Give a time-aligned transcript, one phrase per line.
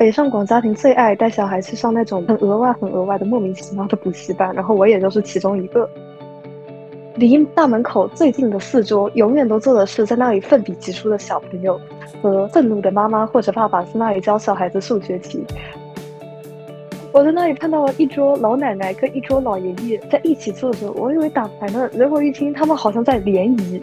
[0.00, 5.86] 北上广家庭最爱带小孩去上那种很额外、很额外的莫名其妙的补习班，然后我也就是其中一个。
[7.16, 11.78] 离大门口最近的四桌，永远都坐的是在那里奋笔疾书的小朋友，
[12.22, 15.44] 和愤怒的妈妈或者爸爸在那里教小孩子数学题。
[17.12, 23.82] 我在那里看到了一桌老奶奶跟一桌老爷爷在一起坐着，我以为打牌呢，结果一听他们好像在联谊。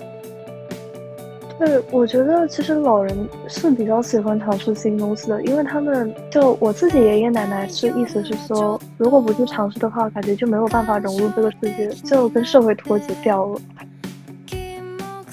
[1.60, 3.18] 对，我觉得其实老人
[3.48, 13.60] 是比较喜欢尝试新东西的，因为他们就我自己爷爷奶奶是意思是说，如果不去尝试的话，感觉就没有办法融入这个世界，就跟社会脱节掉了。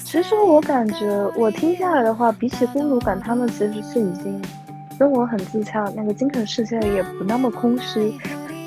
[0.03, 4.41] 其实我感觉我听下来的话，比起孤独感，他们其实是已经
[4.97, 8.15] 生活很自洽，那个精神世界也不那么空虚，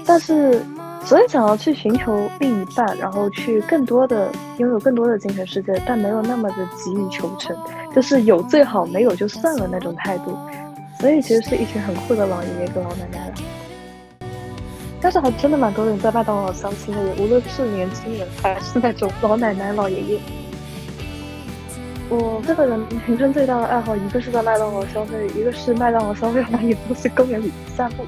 [0.06, 0.62] 但是。
[1.08, 7.56] 所以想要去寻求另一半，然后去更多的拥有更多的精神世界，但没有那么的急于求成，
[7.96, 10.36] 就是有最好，没有就算了那种态度。
[11.00, 13.42] 所以其实是一群很酷的老爷爷跟老奶奶的。
[15.00, 20.20] 但是还真的蛮多人在麦当劳相亲的，无论是年轻人还是那种老奶奶、老爷爷。
[22.10, 28.04] 我这个人人生最大的爱好，一个是在麦当劳消费，一个是麦当劳消费完以后去公园里散步。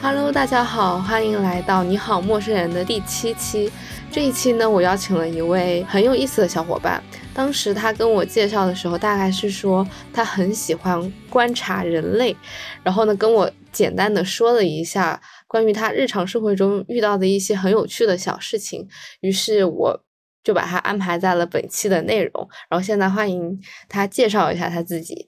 [0.00, 3.70] Hello，大家好，欢迎来到你好陌生人的第七期。
[4.12, 7.02] 这一期呢，我邀请了一位很有意思的小伙伴。
[7.34, 12.34] 当时他跟我介绍的时候，大概是说他很喜欢观察人类，
[12.84, 18.86] 然后呢，跟我简单的说了一下关于他日常生活中遇到的一些很有趣的小事情。
[19.20, 20.04] 于是我
[20.44, 22.48] 就把他安排在了本期的内容。
[22.70, 25.27] 然后现在欢迎他介绍一下他自己。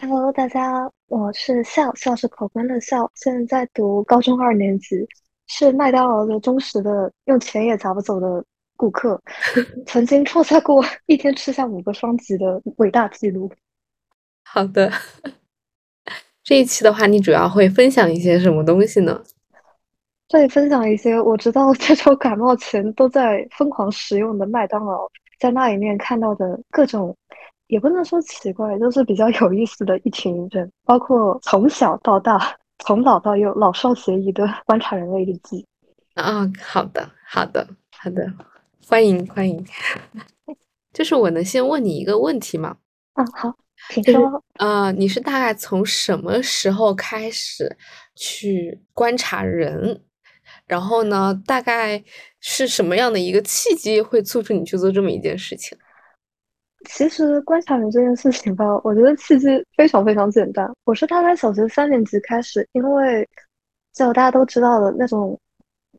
[0.00, 5.06] Hello，大家，我是笑笑是口干的笑，现在在读高中二年级，
[5.46, 8.44] 是麦当劳的忠实的用钱也砸不走的
[8.76, 9.20] 顾客，
[9.86, 13.50] 曾经创下过一天吃下五个双击的伟大记录。
[14.42, 14.92] 好的，
[16.42, 19.22] 这一期的话，你主要会分享一些什么东西呢？
[20.28, 27.16] 这里分享一些我知道这周感冒前都在疯狂食用的麦当劳，在那里面看到的各种。
[27.74, 35.66] 也不能说奇怪，就是比较有意思的一群人，包括从小到大、从老到幼、老少咸宜的观察人类日记。
[36.14, 38.32] 啊，好的，好的，好的，
[38.86, 39.66] 欢迎欢迎。
[40.94, 42.76] 就是我能先问你一个问题吗？
[43.14, 43.52] 啊，好，
[43.90, 44.40] 请说。
[44.60, 47.76] 呃，你是大概从什么时候开始
[48.14, 50.00] 去观察人？
[50.66, 52.04] 然后呢，大概
[52.38, 55.76] 是什么样的一个契机会促使你去做这么一件事情？
[56.84, 59.46] 其实观察人这件事情吧，我觉得契机
[59.76, 60.70] 非常非常简单。
[60.84, 63.28] 我是大概小学三年级开始，因为
[63.92, 65.38] 就大家都知道的那种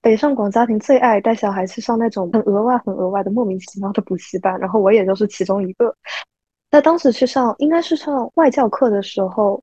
[0.02, 5.96] 北上广家庭最爱带小孩去上那种很额外、很额外的莫名其妙的补习班，然后我也就是其中一个。
[6.72, 9.62] 在当时去上应该是上外教课的时候，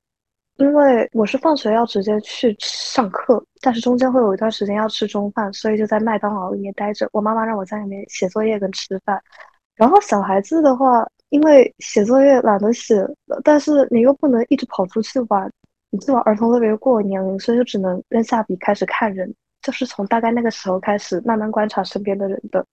[0.57, 7.07] 因为我是放学要直接去上课，但是中间会有一段时间要吃中饭，所以就在麦当劳里面待着。
[7.11, 9.21] 我妈妈让我在里面写作业跟吃饭。
[9.75, 12.95] 然后小孩子的话，因为写作业懒得写，
[13.43, 15.51] 但是你又不能一直跑出去玩，
[15.89, 22.65] 你去玩儿童乐园过年龄，所以就只能扔下笔开始看人，就是从大概那个时候开始慢慢观察身边的人的。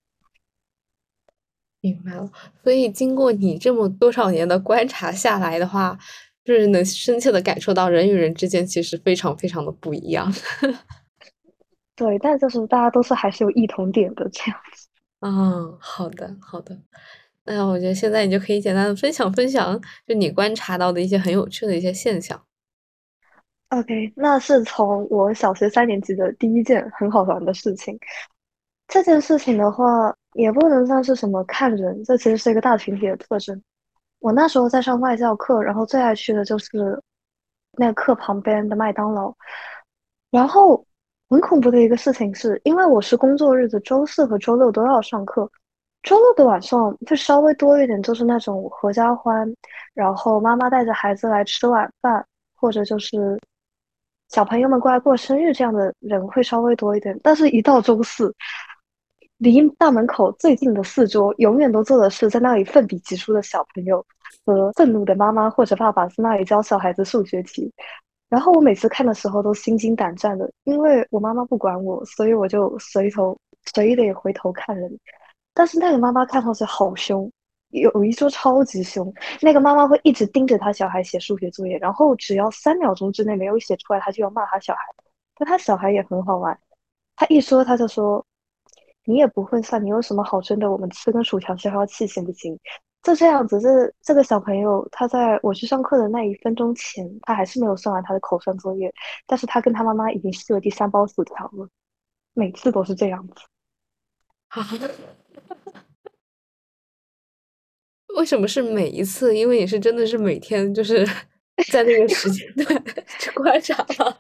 [1.81, 2.31] 明白了，
[2.63, 5.97] 所以经过你这么多少年的观察下来的话，
[6.45, 10.31] 就是能深切的感受到人与人之间其实非常非常的不一样。
[11.97, 14.90] 对，但就是大家都是还是有异同点的这样子。
[15.21, 16.79] 嗯，好的，好的。
[17.45, 22.41] 那我觉得现在你就可以简单的分享分享，就你观察到的一些很有趣的一些现象。
[23.69, 27.99] OK，那是从我小学三年级的第一件很好玩的事情。
[28.89, 33.63] 这件事情的话，也不能算是什么看人，这其实是一个大群体的特征。
[34.21, 37.01] 我那时候在上外教课，然后最爱去的就是
[37.73, 39.35] 那个课旁边的麦当劳，
[40.31, 40.87] 然后。
[41.31, 45.49] 很恐怖的一个事情是，因为我是工作日的周四和周六都要上课，
[46.03, 49.49] 周六的晚上就稍微多一点，就是那种合家欢，
[49.95, 53.39] 然后妈妈带着孩子来吃晚饭，或者就是
[54.29, 57.17] 小朋友们过来过生日这样的人会稍微多一点。
[57.23, 58.35] 但是，一到周四，
[59.39, 64.05] 离大门口最近的四桌，永远都坐的是在那里奋笔疾书的小朋友
[64.45, 67.73] 和愤怒的妈妈或者爸爸在那里教小孩子数学题。
[68.31, 73.39] 然后我每次看的时候都心惊胆战的，因为我妈妈不管我，所以我就随头
[73.75, 74.99] 随意的也回头看人。
[75.53, 77.31] 但是那个妈妈看上去好凶，
[77.71, 79.13] 有一说超级凶。
[79.43, 84.81] 那个妈妈会一直盯着他小孩写数学作业，然后只要三秒钟之内没有写出来，她就要骂他小孩。
[85.35, 86.57] 但他小孩也很好玩，
[87.17, 88.25] 他一说他就说
[89.05, 90.71] ：“你也不会算，你有什么好争的？
[90.71, 92.57] 我们吃根薯条消消气行不行？”
[93.03, 98.93] 就这样子，这这个小朋友他在我去上课的那一分钟前，他还是没有算完他的口算作业，
[99.27, 101.69] 但是他跟他妈妈已经吃了第三包薯条了，
[102.35, 103.35] 每次都是这样子。
[104.49, 104.69] 啊？
[108.17, 109.35] 为什么是每一次？
[109.37, 111.07] 因为你是真的是每天就是
[111.73, 112.85] 在那个时间段
[113.19, 114.17] 去观察吗？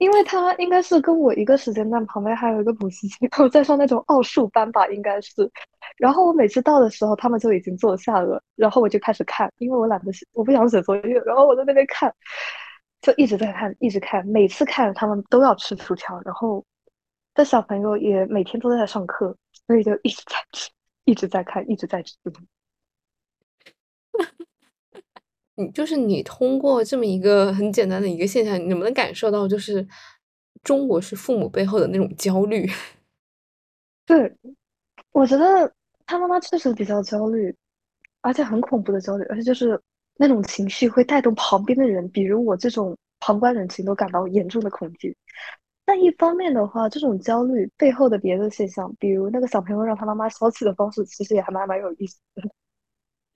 [0.00, 5.50] 因为他应该是跟我一个时间段，旁边还有一个补习机 构在上那种奥数班吧，应该是。
[5.98, 12.10] 然后我每次到的时候，他们就已经坐下了，然后我就开始看，因为我懒得写，我不想写作业，然后我在那边看，
[13.02, 16.64] 就一直在看，一直看，每次看他们都要吃薯条，然后
[17.34, 19.36] 这小朋友也每天都在上课，
[19.66, 20.70] 所以就一直在吃，
[21.04, 22.14] 一直在看，一直在吃。
[25.60, 29.86] 你就是你通过这么一个很简单的一个现象，你能不能感受到就是
[30.62, 32.68] 中国式父母背后的那种焦虑？
[34.06, 34.34] 对，
[35.12, 35.72] 我觉得
[36.06, 37.54] 他妈妈确实比较焦虑，
[38.22, 39.80] 而且很恐怖的焦虑，而且就是
[40.16, 45.16] 那种情绪会带动旁边的人，比如我这种旁观人群都感到严重的恐惧。
[45.84, 52.42] 但一方面的话，这种焦虑背后的别的现象，比如那个小朋友让他妈妈消气的方式，其实也还蛮蛮有意思的。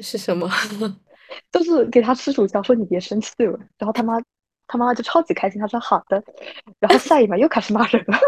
[0.00, 0.48] 是什么？
[1.52, 4.20] 就是给他吃薯条，说你别生气了，然后他妈
[4.66, 6.22] 他妈妈就超级开心，他说好的，
[6.78, 8.18] 然后下一秒又开始骂人了。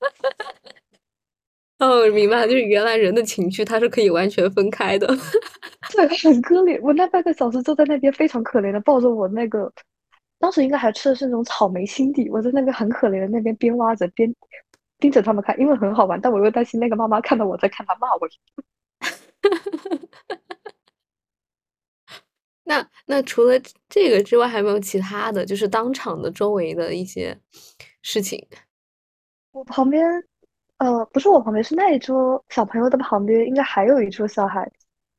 [1.78, 5.06] 哦，明白，就是原来人的情绪它是可以完全分开的，
[5.94, 6.80] 对，很割裂。
[6.80, 9.70] 我那半个小时坐在那边非常可怜的抱着我那个，
[10.38, 14.34] 当时应该还吃的是那种草莓心底，我在那边很可怜的那边边挖着边
[14.98, 18.28] 盯着他们看，因为很好玩，但我又担心那个妈妈看到我在看他骂我。
[22.68, 23.52] 那那除了
[23.88, 27.38] 这个之外，还有没有其他的就是当场的周围的一些
[28.02, 28.44] 事情？
[29.52, 30.04] 我旁边，
[30.78, 34.68] 呃，不是我旁边，是那一桌小朋友的旁边，应该还有一桌小孩。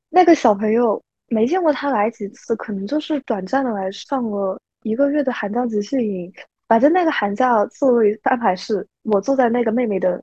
[0.10, 6.32] 那个小朋友没见过他来几次，可能就是短暂的来上了一个月的寒假集训营。
[6.68, 10.22] 反正那个寒假座位安排是我坐在那个妹妹的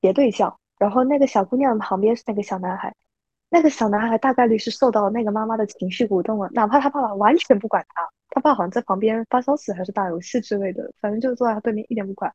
[0.00, 2.94] 斜对角，然后那个小姑娘旁边是那个小男孩。
[3.52, 12.32] 那个小男孩大概率是受到那个妈妈的情绪鼓动了，哪怕他爸爸完全不管他，他爸好像在旁边发消息还是打游戏之类的，反正就坐在他对面一点不管。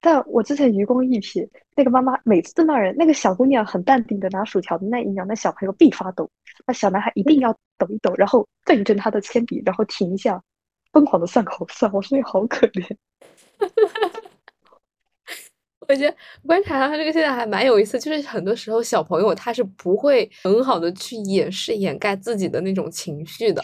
[0.00, 6.30] 但我之前余光一瞥，那个妈妈每次骂人，那个小姑娘很淡定的拿薯条的那一秒，那小朋友必发抖，
[6.64, 10.40] 那小男孩一定要抖一抖，然后瞪一瞪他的铅笔，然后停一下，
[10.92, 11.92] 疯狂的算口算。
[11.92, 12.96] 我说你好可怜。
[15.88, 16.16] 我觉得
[16.46, 23.62] 观察到他这个现象还蛮有意思，就是很多时候小朋友他是不会很好的去掩饰掩盖自己的那种情绪的，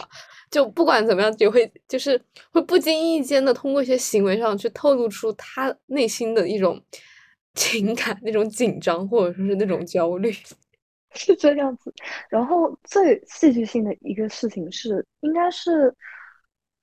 [0.49, 2.21] 就不管怎么样，也会就是
[2.51, 6.81] 会不经意间的通过一些行为上去透露出他内心的一种
[7.55, 10.31] 情感，那种紧张或者说是那种焦虑，
[11.15, 11.93] 是这样子。
[12.29, 15.93] 然后最戏剧性的一个事情是，应该是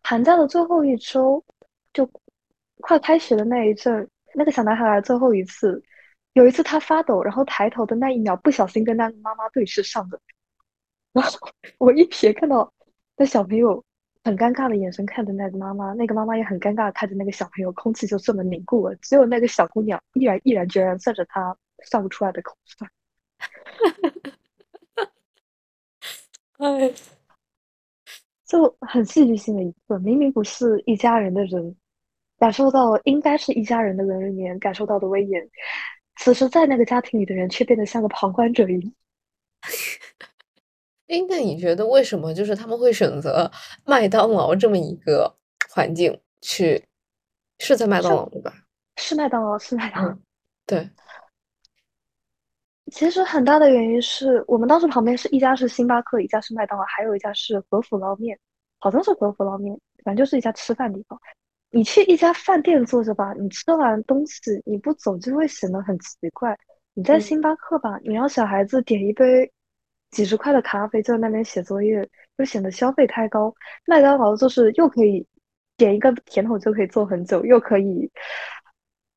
[0.03, 1.43] 寒假的最后一周，
[1.93, 2.11] 就
[2.81, 4.09] 快开学的那一阵。
[4.39, 5.83] 那个小男孩最后一次，
[6.33, 10.21] 有一次他发抖，然后抬头的那一秒，不小心跟那个妈妈对视上了。
[11.13, 11.39] 然后
[11.79, 12.73] 我一瞥看到
[13.17, 13.85] 那小朋友
[14.23, 18.95] 很尴尬的眼神看着那个妈妈，那个妈妈也很尴尬看着那个小朋友，空气就这么凝固了。
[18.97, 22.91] 只有那个小姑娘依然毅然决然算着她算不出来的口算。
[26.59, 26.93] 哎，
[28.45, 31.77] 就很戏剧性的一刻，明明不是一家人的人。
[32.39, 35.49] 感受到应该是一家人的人里面感受到的威严，
[36.17, 38.93] 此时在那个家庭里的人却变得像个旁观者一样。
[41.09, 43.51] 哎，那你觉得为什么就是他们会选择
[43.85, 45.35] 麦当劳这么一个
[45.75, 46.85] 环境去？
[47.61, 48.55] 是在麦当劳对吧？
[48.99, 50.17] 是麦当劳，是麦当劳。
[50.65, 50.89] 对。
[52.93, 58.39] 其实很大的原因是我们当时旁边是一家是星巴克，一家是麦当劳，还有一家是和府捞面，
[58.79, 61.21] 好像是和府捞面，反正就是一家吃饭地方。
[61.71, 66.59] 你去一家饭店坐着吧，你吃完东西你不走就会显得很奇怪。
[66.95, 69.53] 你在星巴克吧，你让小孩子点一杯
[70.11, 73.55] 几十块的咖啡，就在那边写作业，就显得消费太高。
[73.87, 75.27] 麦当劳就是又可以
[75.77, 78.11] 点一个甜筒就可以坐很久，又可以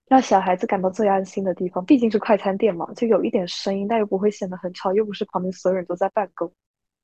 [0.07, 1.83] 让小孩子感到最安心的地方。
[1.85, 6.51] 毕竟是快餐店嘛，就有一点声音，但又不会显得很吵，又不是旁边所有人都在办公，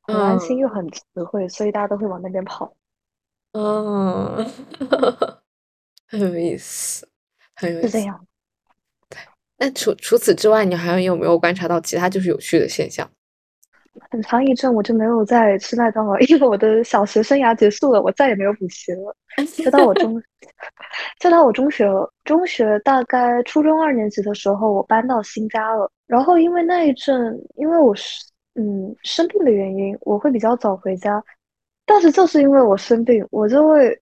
[0.04, 2.76] 很安心又很实惠，所以大家都会往那边跑。
[3.54, 4.46] 嗯，
[6.08, 7.08] 很有意思，
[7.56, 7.90] 很有意思。
[7.90, 8.26] 是这样。
[9.10, 9.20] 对，
[9.58, 13.10] 那除除此之外，你还有没有观察到其他就是有趣的现象？
[14.12, 19.16] 很长一阵我就没有再吃麦当劳，因为我的小学生涯结束了，我再也没有补习了。
[19.58, 20.22] 就到我中，
[21.20, 21.86] 就到我中学，
[22.24, 25.92] 中学大概初中二年级的时候，我搬到新家了。
[26.06, 28.24] 然后因为那一阵，因为我是
[28.54, 31.22] 嗯生病的原因，我会比较早回家。
[31.84, 34.00] 但是就是因为我生病，我就会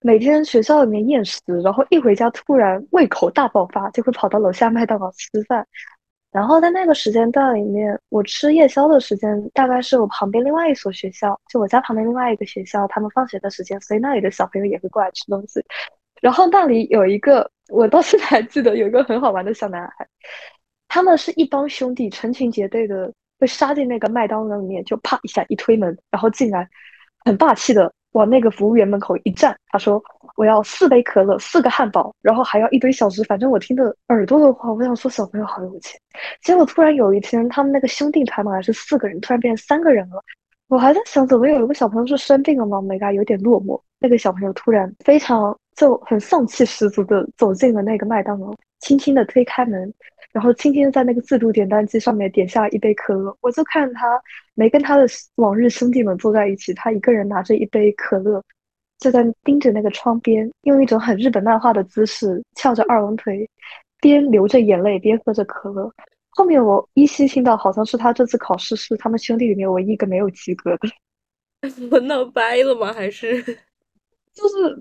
[0.00, 5.66] 每天学校里面厌食，然后一回家突然胃口大爆发，就会跑到楼下麦当劳吃饭。
[6.30, 15.64] 然后在那个时间段里面，我吃夜宵的时间大概是我旁边另外一所学校，就我家旁边另外一个学校，他们放学的时间，所以那里的小朋友也会过来吃东西。
[16.20, 20.06] 然后那里有一个，我到现在还记得有一个很好玩的小男孩，
[20.86, 26.68] 他们是一帮兄弟，成群结队的会杀进那个麦当劳里面，就啪一下一推门，然后进来，
[27.24, 27.92] 很霸气的。
[28.18, 30.02] 往那个服务员门口一站，他说
[30.34, 33.22] ：“我要四杯可乐，四个汉堡，然后还要一堆小吃。
[33.22, 35.96] 反正我听的耳朵的话，我想说小朋友好有钱。
[36.42, 40.20] 结果突然有一天，他们那个兄弟团本来是四个人，突然变成三个人了。
[40.66, 42.80] 我还在想，怎么有一个小朋友是生病了吗？
[42.82, 43.80] 没嘎，有点落寞。
[44.00, 49.94] 那个小朋友突然非常就很丧气十足的走进了那个麦当劳，轻轻的推开门。”
[50.38, 54.22] 然后轻轻在那个自助点单机上面点下一杯可乐，我就看他
[54.54, 55.04] 没跟他的
[55.34, 58.40] 往日兄弟们坐在一起，他一个人拿着一杯可乐，
[59.00, 63.50] 就在盯着那个窗边，用一种很日本漫画的姿势翘着二郎腿，
[64.00, 65.92] 边流着眼泪边喝着可乐。
[66.30, 70.88] 后面我依稀听到，好像是他这次考试是他们兄弟里面唯一一个没有及格的。
[71.90, 72.92] 我闹掰了吗？
[72.92, 74.80] 还是就是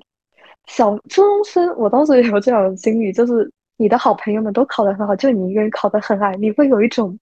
[0.67, 1.75] 小初中生？
[1.79, 3.51] 我当时也有这样的经历，就是。
[3.77, 7.17] 你的好朋友们都考得很好，就你一个人考得很矮，你会有一种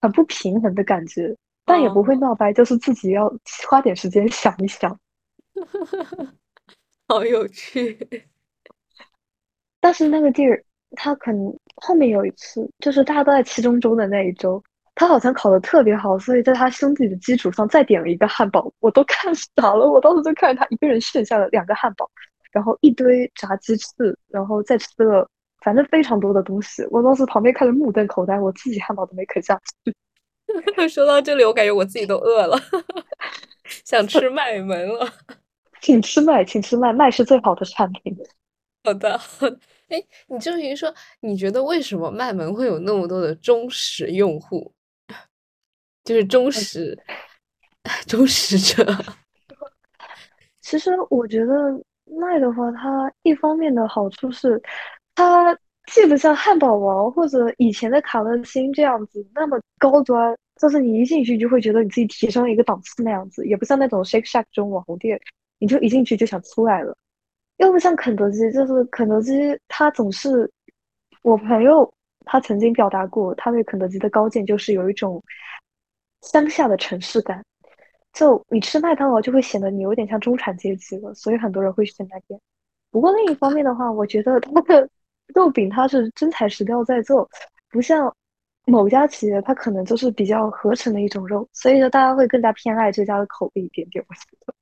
[0.00, 1.34] 很不平衡的感觉，
[1.64, 3.32] 但也不会闹掰，就是自己要
[3.66, 4.98] 花点时间想一想。
[7.08, 7.98] 好有趣。
[9.80, 10.62] 但是那个地儿，
[10.96, 14.62] 他可能后面有一次，就是大家都在期中周的那一周，
[14.94, 19.90] 他好像考得特别好，所以在他兄弟的基础上再点了一个汉堡，我都看傻了。
[19.90, 22.10] 我当时就看着他一个人剩下了两个汉堡，
[22.52, 25.28] 然后一堆炸鸡翅，然后再吃了。
[25.64, 29.94] 反正非常多的东西，我当时旁边看着目瞪口呆，我自己汉堡都没啃下去。
[30.88, 32.56] 说到这里，我感觉我自己都饿了，
[33.86, 35.10] 想吃 麦门了。
[35.80, 38.14] 请吃麦，请吃麦，麦是最好的产品。
[38.84, 39.58] 好的，好的。
[39.88, 44.70] 哎，你至于说，你觉得为什么麦门会有那么多的忠实用户？
[46.04, 46.98] 就是忠实，
[48.06, 48.86] 忠实者。
[50.60, 51.54] 其实我觉得
[52.04, 54.62] 麦的话，它一方面的好处是。
[55.14, 55.56] 它
[55.92, 65.20] 既不像汉堡王或者以前的卡乐星这样子那么高端，就是你一进去就会觉得你自己提升了一个档次那样子，也不像那种 Shake Shack 这种网红店，
[65.58, 66.96] 你就一进去就想出来了。
[67.58, 70.50] 又不像肯德基，就是肯德基它总是，
[71.22, 71.92] 我朋友
[72.24, 75.22] 他曾经表达过，他对肯德基的高见就是有一种
[76.22, 77.44] 乡下的城市感，
[78.12, 82.40] 就你吃麦当劳就会显得你有点像中产阶级了，所以很多人会选那店。
[82.90, 84.88] 不过另一方面的话，我觉得它的。
[85.28, 87.28] 肉饼它是真材实料在做，
[87.70, 88.14] 不像
[88.66, 94.04] 某家企业，它可能就是比较合成的一种肉，所以说大家会更加偏爱这家的口味一点点。
[94.08, 94.54] 我觉得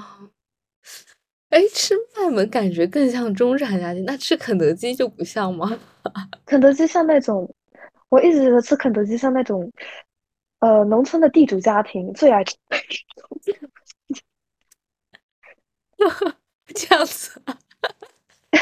[0.00, 0.28] 啊，
[1.50, 5.78] 哎，吃麦门感觉更像中产家庭，那吃肯德基就不像吗？
[6.46, 7.52] 肯德基像那种，
[8.08, 9.70] 我一直觉得吃肯德基像那种，
[10.60, 12.56] 呃，农村的地主家庭最爱吃
[16.74, 17.42] 这样子。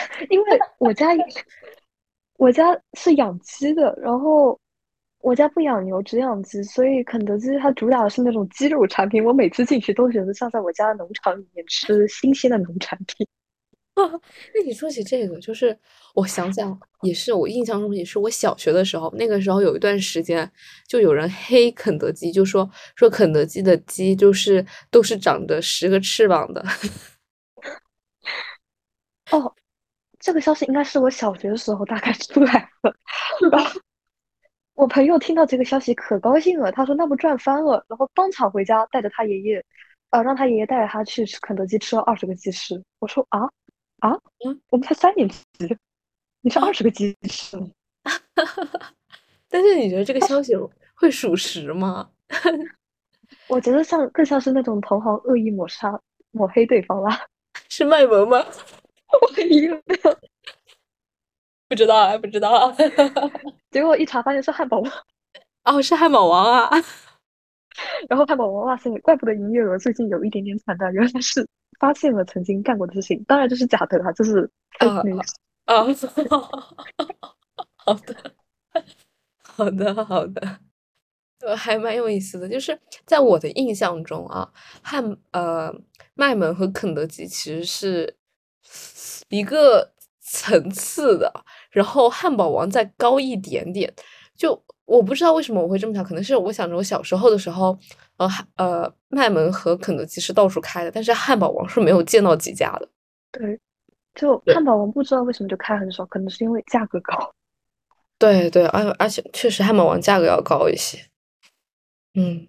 [0.30, 1.08] 因为我家
[2.38, 4.58] 我家是养鸡的，然后
[5.20, 9.24] 我家不养牛，只养鸡，所以肯德基它主打的是那种鸡肉产品。
[9.24, 13.26] 我每次进去都觉得像在我家的农场里面吃新鲜的农产品。
[13.96, 15.78] 那你说起这个，就是
[16.14, 20.50] 我想想，也是我印象中也是我小学的时候，那个时候有一段时间
[20.86, 26.62] 就有人黑肯德基，就说说肯德基的鸡就是都是长着十个翅膀的。
[29.32, 29.54] 哦。
[30.26, 32.92] 这个消息应该是我小学的时候大概出来了，
[33.48, 33.80] 然后
[34.74, 39.64] 我朋友听到这个消息可高兴了，他说那不赚翻了，然后当场回家带着他爷爷，
[40.10, 42.82] 呃，让他爷爷带着他去吃肯德基吃了二十个鸡翅。
[42.98, 43.42] 我说啊
[44.00, 45.38] 啊，嗯，我们才三年级，
[46.40, 47.56] 你吃二十个鸡翅？
[49.48, 50.56] 但是你觉得这个消息
[50.96, 52.10] 会属实吗？
[53.46, 55.96] 我觉得像更像是那种同行恶意抹杀
[56.32, 57.16] 抹黑对方啦，
[57.68, 58.44] 是卖萌吗？
[59.20, 59.80] 我晕了，
[61.68, 62.76] 不知道啊，不知道啊。
[63.70, 64.92] 结果一查发现是汉堡王，
[65.64, 66.70] 哦，是汉堡王啊。
[68.08, 71.46] 然后汉堡王，哇塞，怪不得营业额最近有一点点惨淡，原来是
[71.78, 73.22] 发现了曾经干过的事情。
[73.24, 75.02] 当然这是假的啦，就是啊
[75.66, 75.84] 啊，
[77.76, 78.34] 好的，
[79.42, 80.58] 好的，好的，
[81.40, 85.72] 呃，还蛮有意思的，就是在我的印象中啊，汉呃
[86.14, 88.16] 麦门和肯德基其实是。
[89.28, 91.32] 一个层次的，
[91.70, 93.92] 然后汉堡王再高一点点，
[94.36, 97.76] 就我不知道为什么我会这么想，可能是我想着我小时候的时候，
[98.16, 102.88] 呃呃，麦门和肯德基是到处开的，但是汉堡王是没有见到几家的。
[103.32, 103.58] 对，
[104.14, 107.32] 就汉堡王不知道为什么就开很少，可能是因为价格高。
[108.18, 110.98] 对对，而而且确实汉堡王价格要高一些。
[112.14, 112.48] 嗯，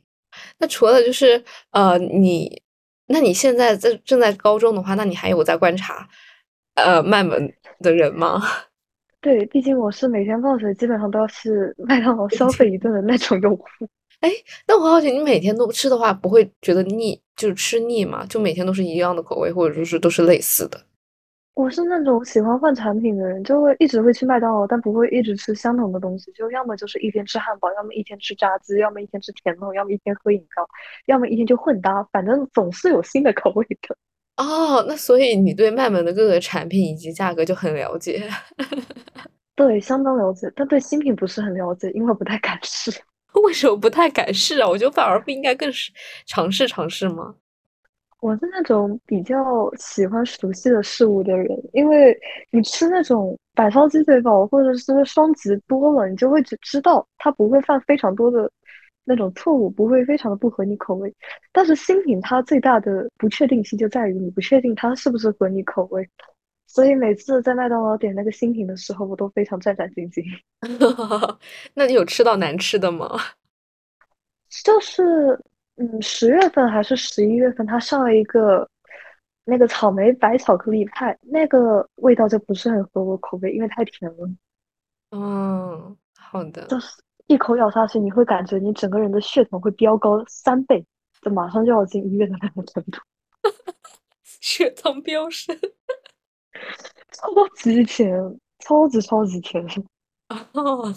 [0.60, 2.62] 那除了就是呃你，
[3.08, 6.08] 那你现在在正在高中的话，那你还有在观察
[6.78, 8.42] 呃卖门的人吗？
[9.20, 13.66] 对，毕竟我是每天放学基本上都要去麦当劳消费一顿的那种用户。
[14.22, 14.32] 哎，
[14.68, 18.26] 那我好奇，你每天都吃的话，不会觉得腻，就是吃腻吗？
[18.28, 20.80] 就每天都是一样的口味，或者说是都是类似的？
[21.56, 26.32] 我是那种喜欢换产品的人，就会一直会去麦当劳，但不会一直吃相同的东西。
[26.34, 30.68] 就要么就是一天吃汉堡，要么一天吃炸鸡，要么一天吃甜筒，要么一天喝饮料，
[31.08, 33.98] 要么一天就混搭，反正总是有新的口味的。
[34.38, 38.29] 哦，那所以你对麦门的各个产品以及价格就很了解。
[39.56, 42.91] 对，相当了解，但对新品不是很了解，因为不太敢试。
[43.44, 44.67] 为什么不太敢试啊？
[44.67, 45.91] 我觉得反而不应该更是
[46.27, 47.36] 尝试尝试吗？
[48.20, 49.36] 我是那种比较
[49.77, 52.17] 喜欢熟悉的事物的人，因为
[52.51, 58.51] 你吃那种百烧鸡腿堡或者是双吉多了，你就会只知道它不会犯非常多的
[59.08, 61.12] 那种错误，不会非常的不合你口味。
[61.52, 66.08] 但是新品它最大的不确定性就在于你不确定它是不是合你口味，
[66.68, 70.24] 所以每次在麦当劳点那个新品的时候，我都非常战战兢兢。
[71.74, 73.10] 那你有吃到难吃的吗？
[74.64, 75.40] 就是。
[75.80, 78.68] 嗯，十月份还是十一月份，它上了一个
[79.46, 84.28] 那个草莓白巧克力派，那个味道就不是很合我口味，因为太甜了。
[85.12, 86.66] 嗯，好的。
[86.66, 86.88] 就是
[87.28, 90.86] 一口咬下去，你会感觉你整个人的血糖会飙高三倍，
[91.22, 93.00] 就马上就要进医院的那种程度。
[94.24, 95.56] 血糖飙升，
[97.12, 99.64] 超级甜，超级超级甜。
[100.30, 100.94] 哦，好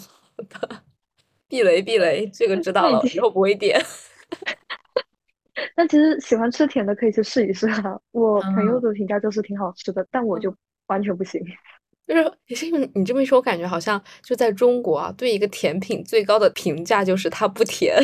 [0.49, 0.83] 的。
[1.47, 3.79] 避雷避雷，这个知道了，以后不会点。
[5.75, 7.99] 但其实喜欢吃甜的可以去试一试啊！
[8.11, 10.55] 我朋友的评价就是挺好吃的，但我就
[10.87, 11.41] 完全不行。
[12.11, 17.95] 就是也是因为你这么一说，我感觉好像就在中国啊，对一个甜品最高的评价就是它不甜。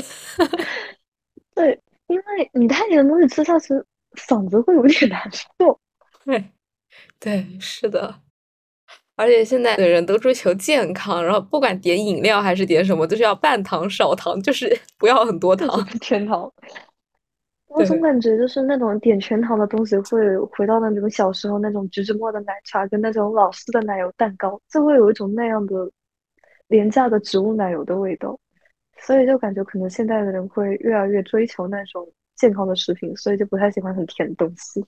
[1.54, 3.74] 对，因为你太甜的东西吃下去，
[4.16, 5.78] 嗓子会有点难受。
[6.24, 6.42] 对，
[7.20, 8.22] 对，是的。
[9.18, 16.50] 而且现在的人都追求健康，然后不管点饮料还是点什么，都是要半糖、少糖，就是不要很多糖、全糖。
[17.68, 25.90] 我总感觉就是那种点全糖的东西，会回到那种小时候那种橘子沫的奶茶跟那种老式的奶油蛋糕，就会有一种那样的
[26.70, 28.40] 廉价的植物奶油的味道。
[29.00, 34.84] 所以就感觉可能现在的人会越来越追求那种健康的食品，所以就不太喜欢很甜的东西。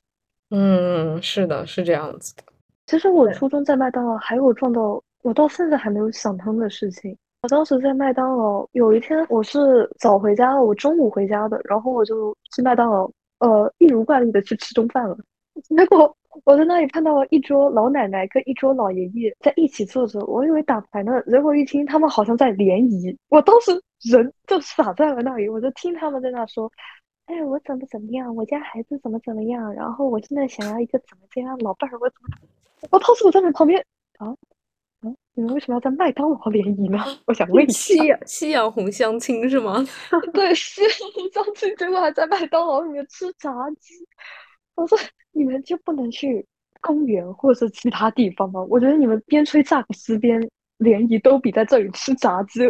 [0.49, 2.43] 嗯，是的，是这样子的。
[2.87, 7.15] 其实我初中在麦当劳还有撞到我到现在还没有想通的事情。
[7.41, 15.17] 我当时在麦当劳，有一天我是早回家，我中午回家的，然后我就去麦当劳，呃，一如惯例的去吃中饭了。
[15.63, 23.71] 结果我在那里看到了一桌老奶奶跟一桌老爷爷在一起坐着，我以为打牌呢，结果一听他们好像在联谊，我当时
[24.01, 26.69] 人就傻在了那里，我就听他们在那说
[27.27, 32.37] ：“哎，我怎么怎么样，我家孩子怎么怎么样，然后我现在想要一个怎么这样老伴儿，我怎么……
[32.91, 33.81] 我当时我在那旁边
[34.17, 34.35] 啊。”
[35.01, 36.99] 嗯，你们为什么要在麦当劳联谊呢？
[37.25, 37.73] 我想问一下。
[37.73, 39.83] 夕阳夕阳红相亲是吗？
[40.33, 43.93] 对，夕阳红相亲，结果还在麦当劳里面吃炸鸡。
[44.75, 44.97] 我说
[45.31, 46.45] 你们就不能去
[46.81, 48.61] 公园或者是其他地方吗？
[48.69, 52.61] 我觉得你们边吹萨克斯边联谊，都比在这里吃炸鸡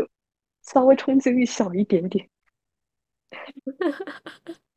[0.64, 2.28] 稍微冲击力小一点点。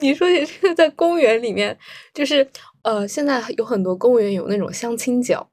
[0.00, 1.76] 你说你这个在公园里面，
[2.14, 2.46] 就是
[2.82, 5.48] 呃，现在有很多公园有那种相亲角，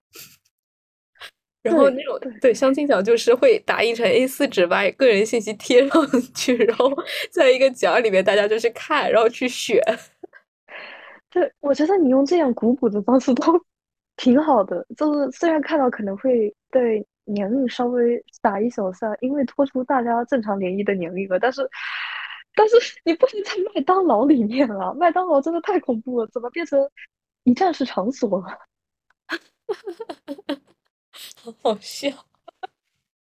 [1.61, 6.91] 然后那种对相亲角就是会打印成 A 四纸，把个人信息贴上去，然后
[7.31, 9.81] 在一个角里面大家就去看，然后去选。
[11.29, 13.61] 对，我觉得你用这样鼓鼓的方式都
[14.15, 21.69] 挺好的，就是虽然看到可能会对年龄稍微打一小下，因为拖出大家正常联谊的年龄了，但是。
[22.57, 26.89] 但是你不能在麦当劳里面啊，麦当劳真的太恐怖了，怎么变成
[27.43, 28.47] 一站式场所了？
[31.39, 32.09] 好好笑。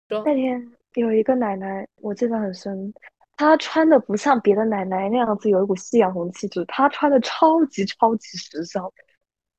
[0.07, 2.93] 那天有一个奶奶，我记得很深，
[3.35, 8.93] 她穿的不像别的奶奶那样子有一股夕阳红气质，她穿的超级超级时尚。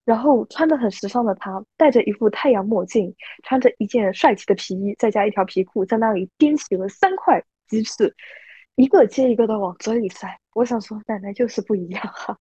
[0.05, 8.15] 然后穿的很时尚的她，戴着一副太阳墨镜，穿着一件帅气的皮衣，再加一条皮裤，在那里掂起了三块鸡翅。
[8.79, 12.39] 一个接一个的往嘴里塞，我想说奶奶就是不一样哈。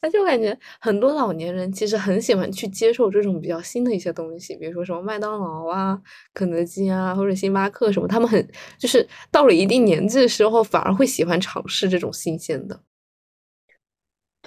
[0.00, 6.00] 而且我感觉很多老年人其实很喜欢去接受这种比较新的一些东西，比如说什么麦当劳啊、
[6.32, 8.44] 肯德基啊，或者星巴克什么，他们很
[8.78, 12.80] 就是到了一定年纪的时候，反而会喜欢尝试这种新鲜的。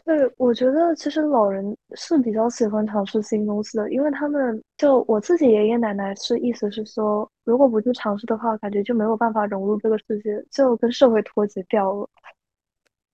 [0.05, 12.07] 对，我觉得其实老人是比较喜欢尝试新东西的，因为他们就我自己爷爷奶奶是意思是说，如果不去尝试的话，感觉就没有办法融入这个世界，就跟社会脱节掉了。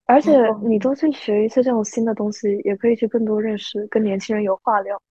[0.06, 5.01] 而且你多去学一些这种新的东西，也可以去更多认识跟年轻人有话聊，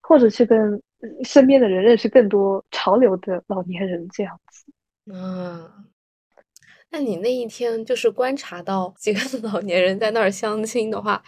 [0.00, 0.82] 或者去跟
[1.24, 4.64] 身边的人认识更多潮流的老年人这样子。
[5.12, 5.70] 嗯，
[6.92, 11.22] 那你那一天就是观察到几个 老年人在那儿相亲的话，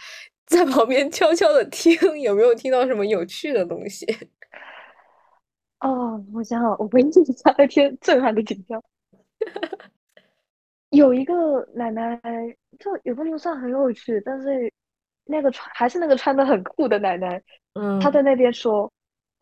[0.45, 4.05] 在旁边悄悄的听， 有没有听到什么有趣的东西？
[5.81, 8.81] 哦，我想想，我回忆一下那天震撼的景象。
[10.91, 12.19] 有一个奶奶，
[12.79, 14.71] 就也不能算很有趣，但是
[15.25, 17.41] 那个穿还是那个穿的很酷的奶奶，
[17.73, 18.91] 嗯，她在那边说，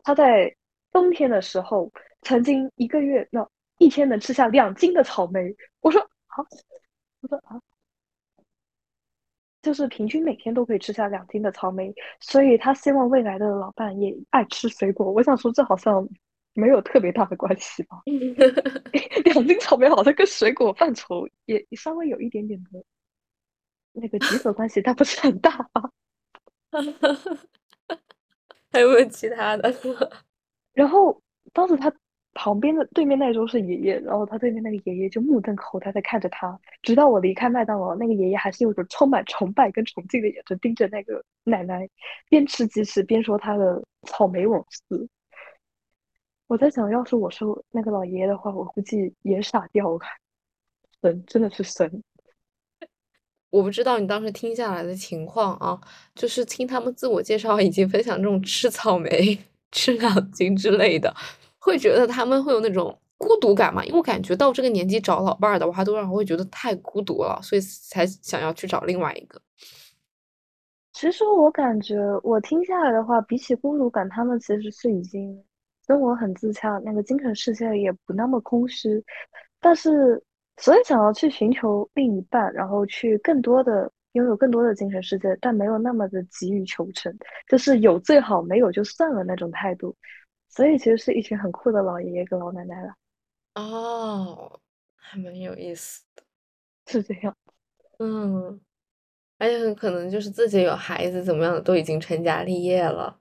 [0.02, 0.52] 她在
[0.90, 3.46] 冬天的时候曾经一个月那
[3.78, 5.54] 一天能吃下两斤的草莓。
[5.80, 6.44] 我说啊，
[7.20, 7.60] 我说啊，
[9.62, 15.10] 就是平均每天都可以吃下两斤的草莓，所以他希望未来的老伴也爱吃水果。
[15.10, 16.06] 我想说，这好像。
[16.56, 18.00] 没有特别大的关系吧？
[19.24, 22.84] 两斤草莓好像跟水果范畴也稍微有一点点的
[23.90, 25.68] 那个集合关系，但不是很大。
[28.70, 29.74] 还有没有其他的？
[30.74, 31.20] 然后
[31.52, 31.92] 当时他
[32.34, 41.88] 旁边的对面那桌是爷爷，然后他对面那个爷爷就目瞪口呆的看着他，直到我离开麦当劳，那个爷爷还是用着充满崇拜跟崇敬的眼神盯着那个奶奶，
[42.28, 45.08] 边吃鸡翅边说他的草莓往事。
[46.46, 49.98] 我在想，要是我是那个老爷爷的话，我估计也傻掉了。
[51.00, 52.02] 神真的是神。
[53.50, 55.80] 我不知道你当时听下来的情况啊，
[56.14, 59.38] 就是听他们自我介绍以及分享这种吃草莓、
[59.70, 61.14] 吃两斤之类的，
[61.64, 63.84] 会觉得他们会有那种孤独感嘛？
[63.84, 69.40] 因为我感觉到这个年纪找老伴儿的话，都让会觉得太孤独了，所以才想要去找另外一个。
[70.92, 75.42] 其实我感觉，我听下来的话，比起孤独感，他们其实是已经。
[75.86, 79.04] 生活很自洽，那个精神世界也不那么空虚，
[79.60, 80.24] 但是
[80.56, 87.14] 所以想要去寻求另一半，然后去更多的拥有更多的精神世界，但没有那么的急于求成，
[87.46, 89.94] 就是有最好，没有就算了那种态度。
[90.54, 92.94] 所以其实是一群很酷的老爷爷跟老奶奶了。
[93.56, 94.60] 哦，
[94.94, 96.22] 还蛮有意思的，
[96.86, 97.36] 是这样。
[97.98, 98.60] 嗯，
[99.38, 103.18] 而且很可能就是自己有孩子怎么样的，都已经成家立业了。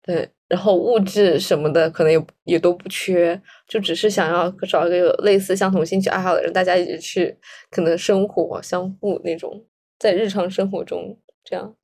[0.00, 7.38] 对，然后物质什么的可能也也都不缺，就只是想要找一个有类似相同兴趣爱好的人，大家一起去
[7.70, 9.66] 可能生活相互那种，
[9.98, 11.76] 在日常生活中这样，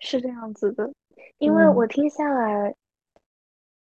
[0.00, 0.90] 是这样子的。
[1.38, 2.74] 因为我听下来，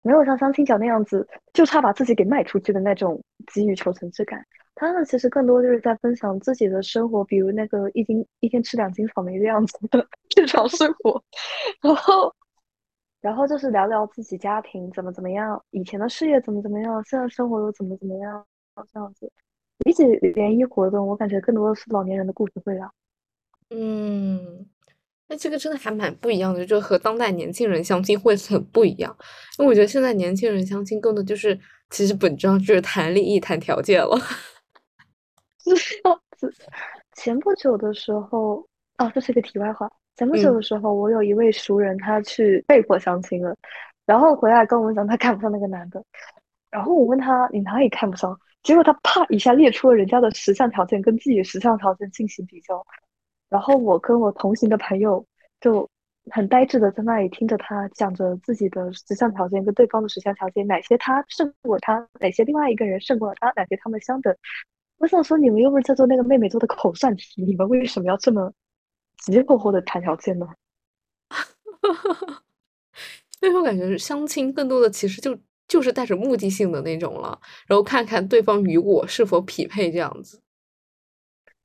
[0.01, 4.45] 没有像相亲角那样子，就差把自己给卖出去的那种急于求成之感。
[4.75, 11.23] 他们其实更多就是在分享自己的生活，比如那个一斤一天吃两斤草莓的样子的日常生活，
[11.81, 12.33] 然后。
[13.19, 18.45] 然后就是聊聊自己家庭怎么怎么样，以前的事业怎么怎么样，现在生活又怎么怎么样，
[18.93, 19.29] 这样子。
[19.79, 22.91] 比起联谊活动，我感觉更多的是老年人的故事会啊。
[23.71, 24.67] 嗯，
[25.29, 29.15] 那这个真的还蛮不一样的，就和当代年轻人相亲会很不一样。
[29.59, 31.59] 因为我觉得现在年轻人相亲更多就是，
[31.89, 34.17] 其实本质上就是谈利益、谈条件了。
[37.15, 38.65] 前不久的时候，
[38.99, 39.91] 哦，这是一个题外话。
[40.15, 43.55] 前不久的时候，我有一位熟人，他去被迫相亲了，
[44.05, 46.01] 然后回来跟我们讲他看不上那个男的，
[46.71, 52.85] 然后我问他你哪里看不上，结果他啪一下列出了人家的十项条件跟自己的十项条件进行比较，
[53.49, 55.25] 然后我跟我同行的朋友
[55.61, 55.89] 就
[56.31, 64.35] 很呆滞的在那里听着他讲着自己的十项条件跟对方的十项条件，哪些他胜过他，哪些另外一个人胜过他，哪些他们相等。
[64.97, 68.51] 我想说你们又不是在做那个妹妹做的口算题，你们为什么要这么？
[69.23, 70.47] 急急迫迫的谈条件呢，
[73.39, 75.35] 所以我感觉相亲更多的其实就
[75.67, 80.39] 就是带着目的性的那种了，然后看看对方与我是否匹配这样子。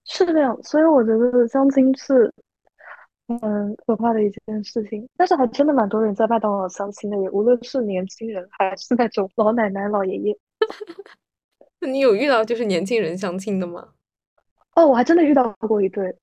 [0.04, 2.32] 是这样，所以我觉得相亲是
[3.28, 5.08] 嗯可怕的一件事情。
[5.16, 10.36] 但是还真的蛮多人在麦当劳相亲的，也无论是年轻人还是那种老奶奶、老爷爷。
[11.80, 13.88] 那你有遇到就是年轻人相亲的吗？
[14.74, 16.14] 哦，我还真的遇到过一对。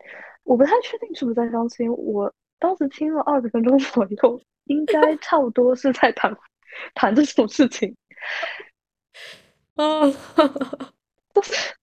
[0.44, 6.36] 我不太确定是不是在相亲，我当时听了二十分钟左右，应该差不多是在谈
[6.96, 7.96] 谈这种事情。
[9.76, 10.02] 啊，
[11.34, 11.79] 就是他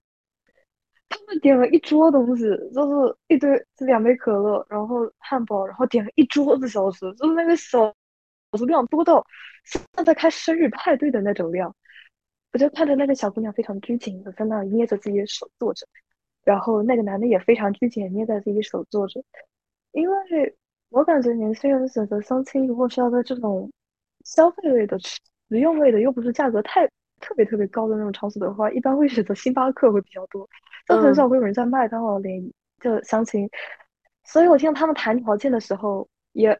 [1.27, 7.95] 们们点了一桌东西，就是一堆是两杯可乐，然后汉堡，然后点了一桌子小吃，就是那个小
[8.53, 9.25] 小食量多到
[9.65, 11.75] 像在开生日派对的那种量。
[12.53, 15.87] 我就看着那个小姑娘非常拘谨的在那捏着自己的手坐着，
[16.45, 19.23] 然后那个男的也非常拘谨捏在自己手坐着，
[19.93, 20.57] 因为
[20.89, 23.71] 我感觉年轻人选择相亲，如果是要在这种
[24.25, 26.89] 消费类的、实用类的，又不是价格太
[27.21, 30.49] 特别特别高的那种场所的话，一般会选择星巴克会比较多，
[30.87, 33.49] 就很少会有人在麦当劳联谊就相亲，
[34.25, 36.59] 所以我听他们谈条件的时候也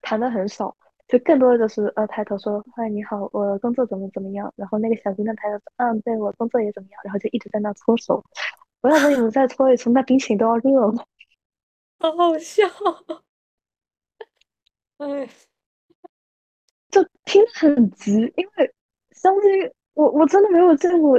[0.00, 0.74] 谈的很少。
[1.08, 8.24] 就更多的就是呃抬头说嗨你好我工作怎么怎么样，然后那个小姑娘抬头说嗯对我工作也怎么样，然后就一直在那搓手。
[8.80, 11.06] 我想说你们再搓一搓，那冰淇淋都要热了。
[12.00, 12.66] 好好笑，
[14.98, 15.28] 哎，
[16.90, 18.74] 就听很急，因为
[19.10, 21.18] 相亲我我真的没有见过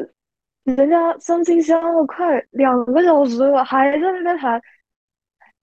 [0.64, 4.62] 人家相亲相了快两个小时了，还在那边谈。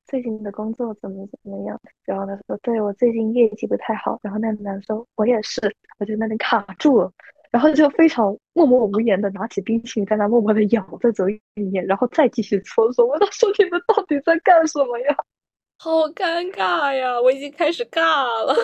[0.06, 1.80] 最近的工作怎么怎么样？
[2.04, 5.60] 然后他说：“对我最近业绩不太好。”然后那个男说：“我也是。”
[5.98, 7.12] 我就那里卡住了，
[7.52, 13.06] 然后就非常默默无言的拿起冰淇淋，在那默默的咬在嘴里面，然后再继续搓手。
[13.06, 15.16] 我他说：“你们到底在干什么呀？”
[15.78, 17.20] 好尴尬呀！
[17.20, 18.54] 我已经开始尬了，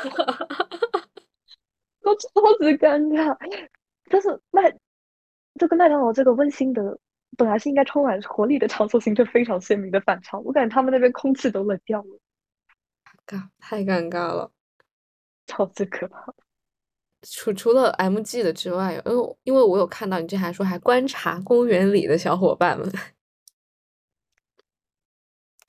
[2.02, 2.28] 我超
[2.58, 3.36] 级尴尬。
[4.08, 4.72] 但是麦
[5.58, 6.98] 这跟麦当劳这个温馨的。
[7.36, 10.38] 本来是应该充满活力的场所，形成非常鲜明的反差。
[10.38, 12.18] 我感觉他们那边空气都冷掉了，
[13.26, 14.50] 尴太尴尬了，
[15.46, 16.32] 超级可怕。
[17.28, 22.90] 除除了 M G 的之外，因为因为我有看到你这还说还观察公园里的小伙伴们。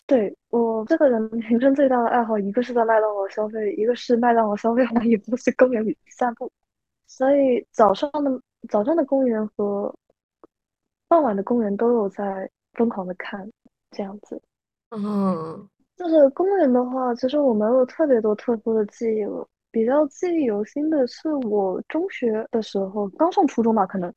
[0.06, 6.50] 对我这个人人生最大的爱好，一个是在麦当劳消费，一个是麦当劳消费完以后去公园里散步。
[7.08, 8.40] 所以早上的
[8.70, 9.94] 早上的公园和。
[11.10, 13.50] 傍晚的公园都有在疯狂的看，
[13.92, 14.42] 这样子。
[14.90, 19.48] 嗯，就是公园的话，其实我没有特别多特殊的记忆了。
[19.72, 24.14] 比较记忆犹新的是我中学的时候，刚上初中吧，可能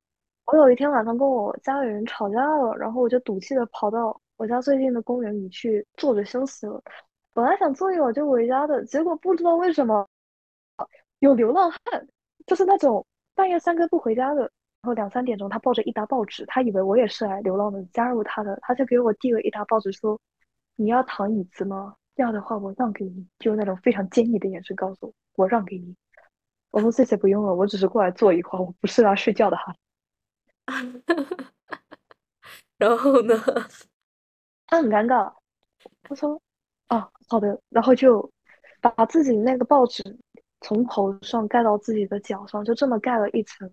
[0.46, 6.82] 我有一天晚上跟我家里人吵架了，然后我就赌气的跑到我家最近的公园里去坐着休息了。
[7.32, 10.04] 本来想坐一会儿就回家的，结果不知道为什么
[11.20, 12.08] 有流浪汉，
[12.50, 14.40] 就是那种半夜三更不回家的。
[14.40, 20.20] 然后两三点钟，他抱着一沓报纸，他以为我也是来流浪的，加入他的，他就给我递了一沓报纸，说
[20.74, 21.94] ：“你要躺椅子吗？
[22.16, 25.12] 要的话我让给你。”就那种非常坚毅的眼神告诉我
[25.44, 25.94] ：“我让给你。”
[26.72, 29.72] 我说：“谢谢，不用了，我只是过来坐一会儿，我不是来睡觉的哈。
[32.78, 33.34] ”然后呢？
[34.66, 35.32] 他很尴尬。
[36.02, 36.42] 他说
[36.90, 38.28] ：“哦，好的。”然后就
[38.80, 40.02] 把自己那个报纸
[40.60, 43.70] 从头上盖到自己的脚上，就这么盖了一层。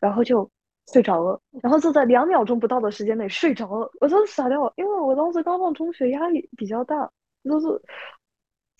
[0.00, 0.50] 然后就
[0.92, 7.10] 睡着了，然后就在两秒钟不到的时间内睡着了，我真的傻掉，因为我当时刚上中学，压力比较大，
[7.42, 7.66] 就是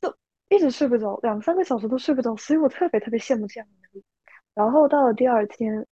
[0.03, 0.15] 就
[0.51, 4.05] 一直睡不着，两三个小时都睡不着，所以我特别特别羡慕这样的能力。
[4.55, 5.87] 然后到了第二天，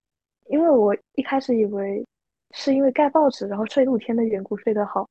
[0.48, 2.06] 因为我一开始以为
[2.50, 5.08] 是因为盖报纸然后睡露天的缘故睡得好，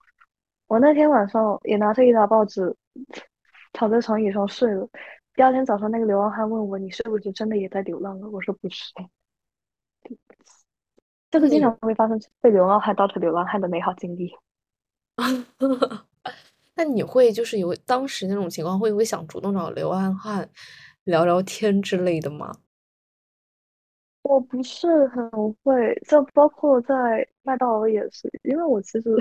[0.68, 2.76] 我那天晚上也拿着一沓报纸
[3.74, 4.88] 躺在床椅上睡了。
[5.34, 8.92] 第二天早上，那个流浪汉问我：“你是不是真的也在流浪了？”我说：“不是。”
[11.32, 14.32] 就是经常会发生被流浪汉当成流浪汉的美好经历。
[16.76, 20.50] 那你会就是有当时那种情况，会不会想主动找流浪汉
[21.06, 22.54] 聊聊天之类的吗？
[24.24, 25.30] 我不是很
[25.64, 29.16] 会，就包括在麦当劳也是，因为我其实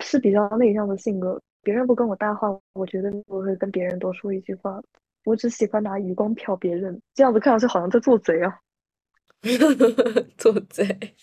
[0.00, 4.80] 是比较内向的性格，别人不跟我搭话，我觉得我会跟别人多说一句话。
[5.26, 8.60] 我只喜欢拿余光瞟别人，这样子看上去好像在做贼啊。
[10.38, 11.14] 做贼，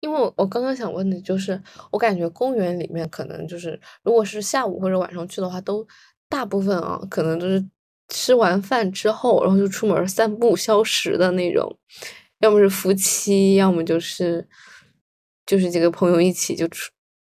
[0.00, 5.86] 因为我我刚刚想问的就是，我感觉公园里面可能就是，如果是下午或者晚上去的话，都
[6.30, 7.62] 大部分啊，可能就是
[8.08, 11.78] 吃完饭之后，然后就出门散步消食的那种，
[12.38, 14.48] 要么是夫妻，要么就是
[15.44, 16.90] 就是几个朋友一起就出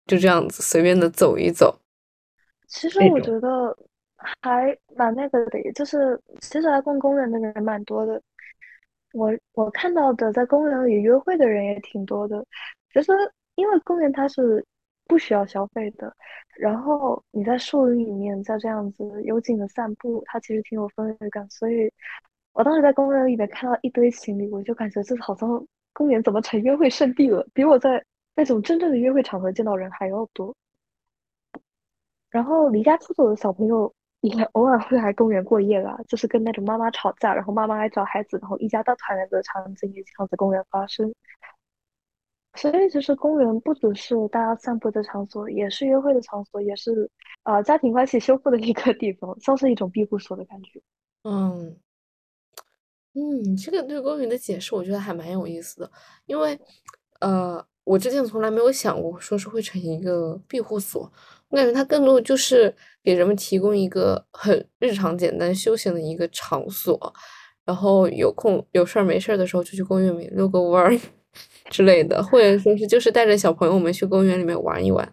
[0.07, 1.81] 就这样子随便的走一走。
[2.69, 3.77] 其实我觉得
[4.17, 8.21] 还蛮那个的，就是其实来逛公园的人蛮多的。
[9.13, 12.45] 我我看到的在公园里约会的人也挺多的，
[12.93, 13.13] 其实
[13.55, 14.63] 因为公园它是
[15.07, 16.15] 不需要消费的，
[16.57, 21.49] 然后你在树林里面在这样子幽静的散步，它其实挺有氛围感。
[21.49, 21.91] 所以
[22.53, 30.55] 我当时在公园里面看到一堆情侣，我就感觉这好像公园怎么成约会圣地了，比我在那种真正的约会场合见到人还要多。
[32.29, 33.95] 然后离家出走的小朋友。
[34.21, 41.15] 也偶尔会来公园过夜啦，就是跟那种妈妈吵架，然后妈妈来找孩子，然后一家大团圆的场景也经常在公园发生。
[42.55, 47.11] 所以其实公园不只是大家散步的场所，也是约会的场所，也是
[47.43, 50.81] 呃家庭关系修复的一个地方，像是一种庇护所的感觉。
[51.25, 51.77] 嗯
[53.13, 55.91] 嗯，这个对公园的解释我觉得还蛮有意思的，
[56.25, 56.59] 因为
[57.21, 61.13] 呃我之前从来没有想过说是会成一个庇护所，
[61.51, 67.13] 我感觉它更多的就是给人们提供一个很日常简单休闲的一个场所，
[67.65, 70.99] 然后有空有事儿没事儿的时候就去公园里遛个弯儿
[71.71, 75.09] 之类的，或者说是就是带着小朋友们去公园里面玩一玩。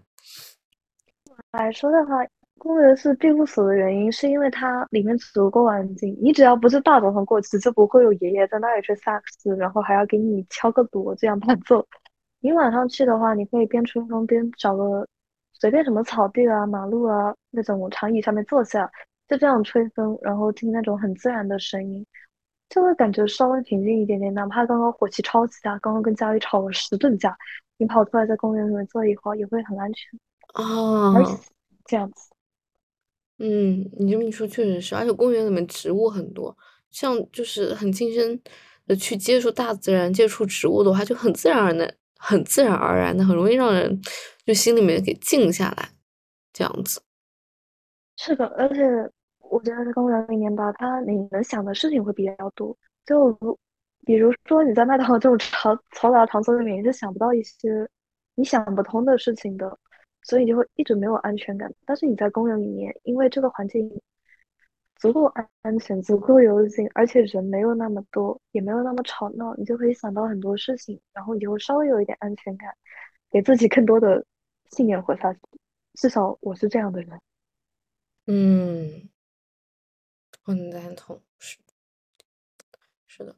[1.52, 2.15] 来说的话，
[2.58, 6.17] 公园是庇护所的原因，是因为它里面足够安静。
[6.19, 11.86] 你只要不是大早上过去，就不会有爷爷在那里吹萨克斯，然后还要给你敲个锣这样伴奏。
[12.39, 15.08] 你晚上去的话，你可以边吹风边找个
[15.63, 18.91] 随便什么草地啊、马路啊那种长椅上面坐下，
[19.30, 22.06] 就这样吹风，然后听那种很自然的声音，
[22.67, 24.34] 就会感觉稍微平静一点点。
[24.34, 27.34] 哪怕刚刚火气超级大，刚刚跟家里吵了十顿架，
[27.78, 30.19] 你跑出来在公园里面坐一会儿，也会很安全。
[30.54, 31.39] 而且啊，
[31.86, 32.30] 这样子。
[33.39, 36.54] 嗯，你这么一说确实是，而且公园里面植物很多，
[36.91, 38.38] 像就是很亲身
[38.86, 44.02] 的去接触大自然、接触植物的话，就很自然而然、很自然而然的，很容易让人
[44.46, 45.90] 就心里面给静下来，
[46.52, 47.02] 这样子。
[48.18, 48.84] 是的，而且
[49.40, 52.76] 我觉得在公园里面吧，它你能想的事情会比较多。
[53.06, 53.58] 就如
[54.06, 57.90] 比如说你在麦当劳这种嘈嘈杂的场所里面，你是想不到一些
[58.36, 59.78] 你想不通的事情的，
[60.24, 61.74] 所以你就会一直没有安全感。
[61.86, 63.90] 但是你在公园里面，因为这个环境
[64.98, 72.70] 足够安安全、足够幽静，而且人没有那么多，也没有那么吵闹，你就可以想到很多事情，然后你就会稍微有一点安全感，
[73.32, 74.24] 给自己更多的
[74.74, 75.40] 信念活下去。
[75.94, 77.20] 至少我是这样的人。
[78.26, 79.10] 嗯，
[80.44, 81.58] 很赞同，是
[83.08, 83.36] 是的。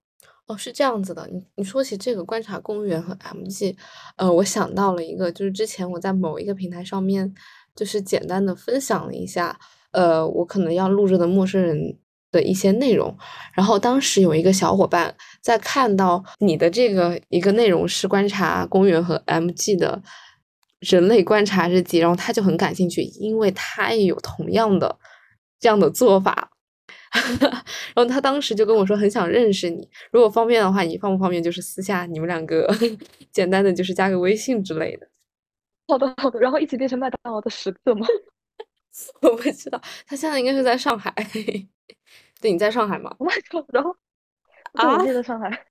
[0.47, 3.75] 哦，是这样子的，你你说起这个观察公园和 MG，
[4.15, 7.33] 呃，我想到了一个，就是之前我在某一个平台上面，
[7.75, 9.59] 就是简单的分享了一下，
[9.91, 11.97] 呃，我可能要录制的陌生人
[12.31, 13.17] 的一些内容，
[13.55, 20.03] 然后当时有一个小伙伴在看到你的这个一个内容是观察公园和 MG 的
[20.85, 24.97] 人类观察日记，然后他就很感兴趣，因为他也有同样的
[25.59, 26.51] 这样的做法。
[27.95, 32.67] 然后他当时就跟我说很想认识你，如果方便的话，你方不方便就是私下你们两个
[33.31, 35.07] 简单的就是加个微信之类的。
[35.87, 38.05] 好的，好的，然后一起变成麦当劳的食客吗？
[39.21, 41.13] 我不知道，他现在应该是在上海。
[42.41, 43.15] 对，你在上海吗？
[43.19, 43.95] 麦当劳，然后
[44.73, 45.65] 对，我啊，记得上海。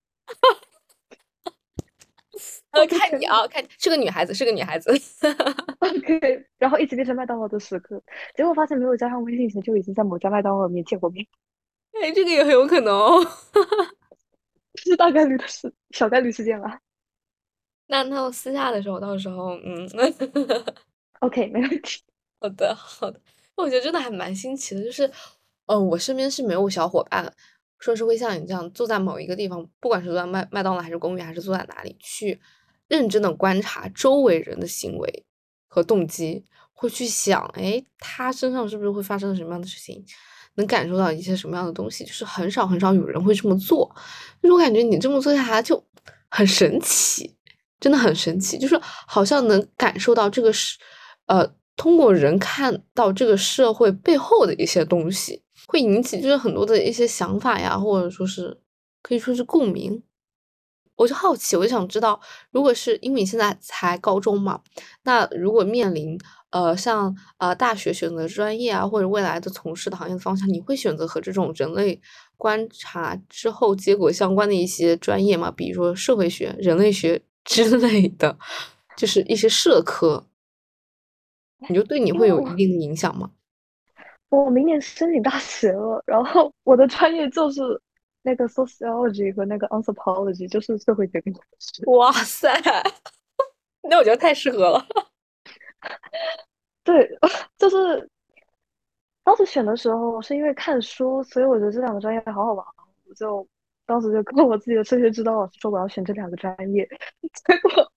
[2.72, 4.90] 呃，看你啊，看是个女孩子，是个女孩子。
[5.80, 8.02] OK， 然后一直变成麦当劳的食客，
[8.34, 11.26] 结果发现没有加上微信前就已经在某家麦当劳里面见过面，
[12.00, 13.24] 哎，这个也很有可能哦。
[14.76, 16.80] 是大概率的事，小概率事件吧。
[17.86, 19.88] 那那我私下的时候，到时候嗯
[21.20, 22.02] ，OK，没问题。
[22.40, 23.20] 好的好的，
[23.56, 25.08] 我觉得真的还蛮新奇的，就是，
[25.66, 27.32] 呃，我身边是没有小伙伴
[27.78, 32.40] 说是会像你这样坐在某一个地方，不管是坐在麦麦当劳还是公园，还是坐在哪里，去
[32.88, 35.26] 认真的观察周围人的行为
[35.66, 40.04] 和动机，会去想，哎，他身上是不是会发生什么样的事情，
[40.54, 43.94] 能感受到一些什么样的东西，就是很少很少有人会这么做，
[44.42, 45.84] 就是我感觉你这么做下来就
[46.28, 47.36] 很神奇。
[47.80, 50.78] 真的很神奇，就是好像能感受到这个是，
[51.26, 58.60] 呃，通过人看到这个社会背后的一些东西，会引起就是很多的一些想法呀，或者说是
[59.02, 60.02] 可以说是共鸣。
[60.96, 62.20] 我就好奇，我就想知道，
[62.52, 64.60] 如果是因为你现在才高中嘛，
[65.02, 66.16] 那如果面临
[66.50, 72.00] 呃像呃大学选择专业啊，或者未来的从事的行业的方向，你会选择和这种人类
[72.36, 75.50] 观察之后结果相关的一些专业吗？
[75.50, 78.38] 比如说社会学、人类学 之类的，
[78.96, 80.28] 就是一些社科，
[81.68, 83.32] 你就对你会有一定的影响吗？
[84.34, 87.60] 我明年申请大学了，然后我的专业就是
[88.22, 91.88] 那个 sociology 和那个 anthropology，就是社会学跟历史。
[91.90, 92.50] 哇塞，
[93.88, 94.86] 那我觉得太适合了。
[96.82, 97.18] 对，
[97.58, 98.08] 就是
[99.22, 103.46] 当时选的时候是因为看书，所以我觉得这两个专业好好玩哦我就
[103.86, 106.88] 当时就跟我自己的数学指导老师说我要选这两个专业，
[107.46, 107.92] 结果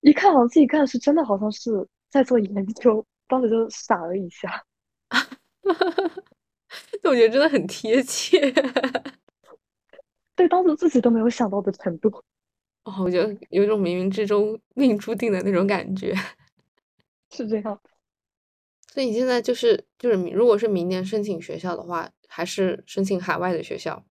[0.00, 4.64] 一看往自己看是真的好像是在做研究，当时就傻了一下。
[7.04, 8.52] 我觉得真的很贴切。
[10.36, 12.08] 对，当时自己都没有想到的程度，
[12.84, 16.14] 哦，我觉得有一种冥冥之中命注定的那种感觉。
[17.30, 17.80] 是这样。
[18.92, 24.04] 所以你现在就是就是如果是明年申请学校的话，还是申请海外的学校？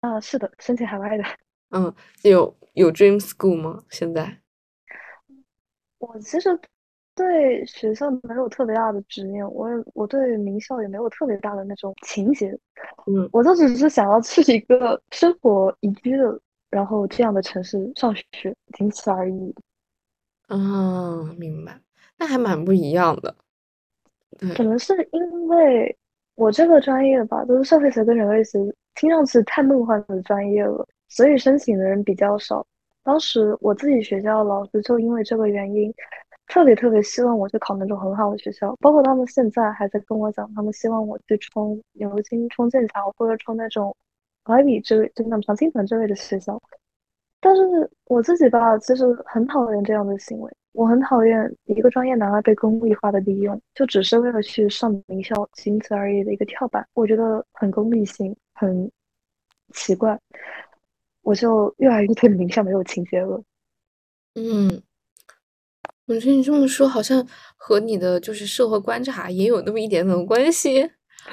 [0.00, 1.24] 啊，是的，申请海外的。
[1.70, 3.84] 嗯，有有 dream school 吗？
[3.88, 4.40] 现在？
[5.98, 6.60] 我其实
[7.14, 12.50] 对学校没有特别大的执念，我也我对名校也没有特别大的那种情节。
[13.06, 16.40] 嗯，我就只是想要去一个生活宜居的，
[16.70, 19.54] 然后这样的城市上学，仅此而已。
[20.48, 21.78] 啊，明白，
[22.18, 23.34] 那还蛮不一样的。
[24.56, 25.96] 可能是因为
[26.34, 28.58] 我这个专业吧，都是社会学跟人类学，
[28.94, 32.66] 听上去太梦幻的专业了，所以申请的人比较少。
[33.02, 35.92] 当时我自己学校老师就因为这个原因，
[36.52, 43.96] 特别特别希望我去考那种很好的学校，包括他们现在还在跟我讲，他们希望我去冲牛津、冲剑桥或者冲那种
[44.44, 46.60] IB 之类，就那种常青藤之类的学校。
[47.40, 50.52] 但是我自己吧，其实很讨厌这样的行为。
[50.72, 58.92] 我很讨厌一个专业拿来被功利化的利用，就只是为了去上名校，仅此而已的一个跳板，我觉得很功利性，很
[59.72, 60.20] 奇怪。
[61.22, 63.42] 我就越来越对名校没有情节了。
[64.34, 64.82] 嗯，
[66.14, 70.90] 我觉得你这么说，好像和你的就是社会观察也有那么一点点关系。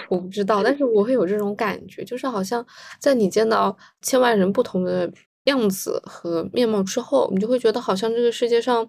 [0.09, 2.65] 我不知道，但是我会有这种感觉，就是好像
[2.99, 5.11] 在你见到千万人不同的。
[5.45, 8.87] 样子和面貌之后，你就会觉得好像这个世界上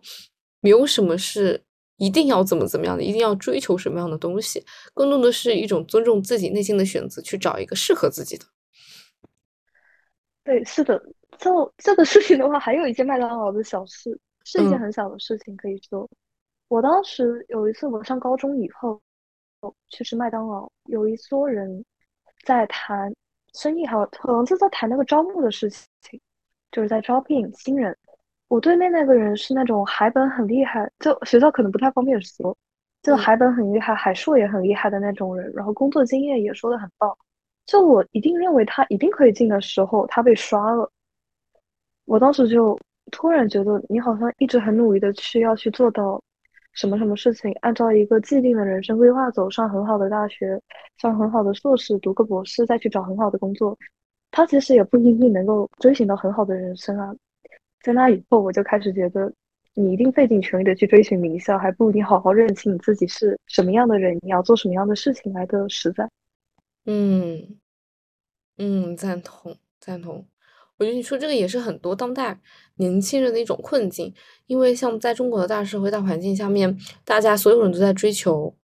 [0.61, 1.63] 没有什么是
[1.97, 4.63] 一定要怎么怎么样的，一定要追求什么样的东西，
[4.93, 8.45] 更多的是一种尊重自己内心的选择，去找一个适合自己的。
[10.45, 11.01] 对，是的，
[11.39, 16.09] 就这个事情的话，还有一件麦当劳的小事，是一件很小的事情，可以说，
[16.69, 19.01] 我当时有一次我上高中以后
[19.89, 21.85] 去吃麦当劳，有一桌人
[22.45, 23.15] 在谈
[23.55, 25.89] 生意，还有可能就在谈那个招募的事情。
[26.73, 27.97] 就是在招聘新人，
[28.47, 32.57] 我对面那个人是那种海本很厉害，就学校可能不太方便说，
[33.03, 37.13] 就海本很厉害，海硕也很厉害的那种人，然后工作经验也说的很棒，
[37.67, 40.89] 就我一定认为他一定可以进的时候，他被刷了，
[42.05, 42.79] 我当时就
[43.11, 46.23] 突然觉得你好像一直很努力的去要去做到
[46.73, 50.61] 什么什么事情，按照一个既定的人生规划走上很好的大学，
[50.99, 53.77] 上很好的硕士，读个博士，再去找很好的工作。
[54.31, 57.15] 他其实也不一定能够追寻到很好的人生啊，
[57.83, 59.33] 在那以后，我就开始觉得，
[59.75, 66.09] 你一定费尽全力的去追寻名校，还不如你好好认清你自己是什么样的人，你要做什么样的事情来的实在。
[66.87, 67.59] 嗯
[68.57, 70.25] 嗯，赞同赞同。
[70.81, 72.41] 我觉得你说这个也是很多当代
[72.77, 74.15] 年轻人的一种困境，
[74.47, 76.75] 因为像在中国的大社会大环境下面，
[77.05, 78.57] 大家所有人都在追求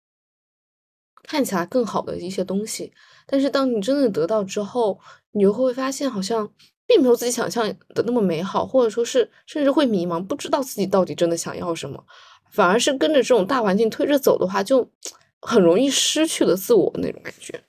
[1.24, 2.92] 看起来更好的一些东西。
[3.26, 5.00] 但是当你真的得到之后，
[5.32, 6.48] 你就会发现好像
[6.86, 12.06] 并没有自己想象的那么美好，或者说是甚至会迷茫，不知道自己到底真的想要什么，
[12.52, 14.88] 反而是跟着这种大环境推着走的话，就
[15.42, 17.64] 很容易失去了自我那种感觉。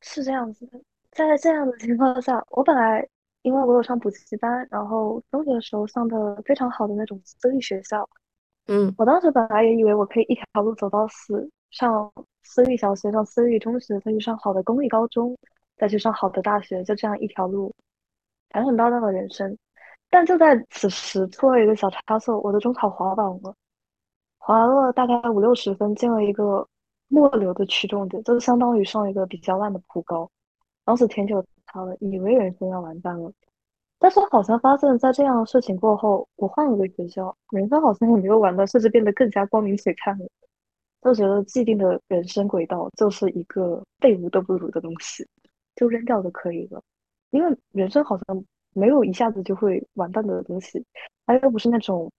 [0.00, 0.80] 是这样子的，
[1.14, 3.06] 在这样的情况下，我本来
[3.42, 8.08] 因为我有上补习班，然后中学的时候上的非常好的那种私立学校，
[8.66, 11.50] 嗯，我当时本来也以为我可以一条路走到死。
[11.70, 12.12] 上
[12.44, 15.36] 私立小学，上私立中学，再去上好的公立高中，
[15.76, 17.74] 再去上好的大学，就这样一条路，
[18.50, 19.58] 坦坦荡荡的人生。
[20.08, 23.52] 但就在此时，出了一个小差错，我的中考滑榜了，
[24.38, 26.68] 滑了大概五六十分，进了一个
[27.08, 30.30] 末流的区重点，就相当于上一个比较烂的普高。
[30.84, 33.32] 当时天就塌了，以为人生要完蛋了。
[33.98, 40.26] 但是好像发现，在这样的事情过后，我换了个学校，人生好像也没有完蛋，甚至变得更加光明璀璨了。
[41.00, 45.26] 都觉得既定的人生轨道就是一个废物都不如的东西，
[45.76, 46.82] 就扔掉就可以了。
[47.30, 50.84] 因为人生好像没有一下子就会完蛋的东西，
[51.26, 52.10] 它又不是那种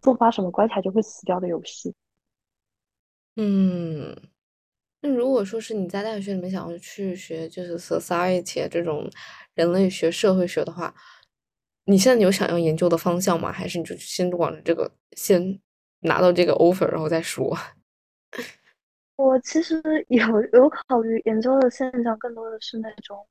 [0.00, 1.94] 不发什么关卡就会死掉的游戏。
[3.36, 4.14] 嗯，
[5.00, 9.08] 那如果说是你在大学里面想要去学就是 society 这种
[9.54, 10.92] 人类学、社会学的话，
[11.84, 13.52] 你现在有想要研究的方向吗？
[13.52, 15.60] 还是你就先往着这个先
[16.00, 17.56] 拿到这个 offer 然后再说？
[19.16, 20.18] 我其实有
[20.52, 23.26] 有考虑研究的现象，更多的是那种，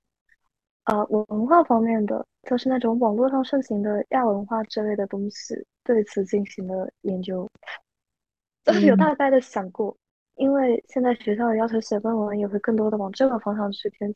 [0.86, 7.50] 呃，文化方面的，就是那种网络上盛行的亚文化之类的东西，对此进行了研究。
[8.66, 9.96] 就是有大概的想过，
[10.38, 14.14] 因为现在学校的要求写论文也会更多的往这个方向去偏，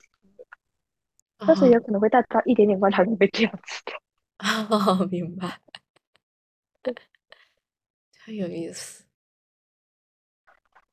[1.37, 3.93] 但是也可能会带到一点点观察力会这样子的。
[4.37, 5.59] 啊， 明白，
[8.13, 9.03] 太有意思。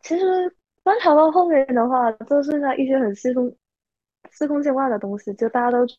[0.00, 0.54] 其实。
[0.84, 3.54] 观察到后面的话，就剩下一些很司空
[4.30, 5.94] 司空见惯的东西，就大家都知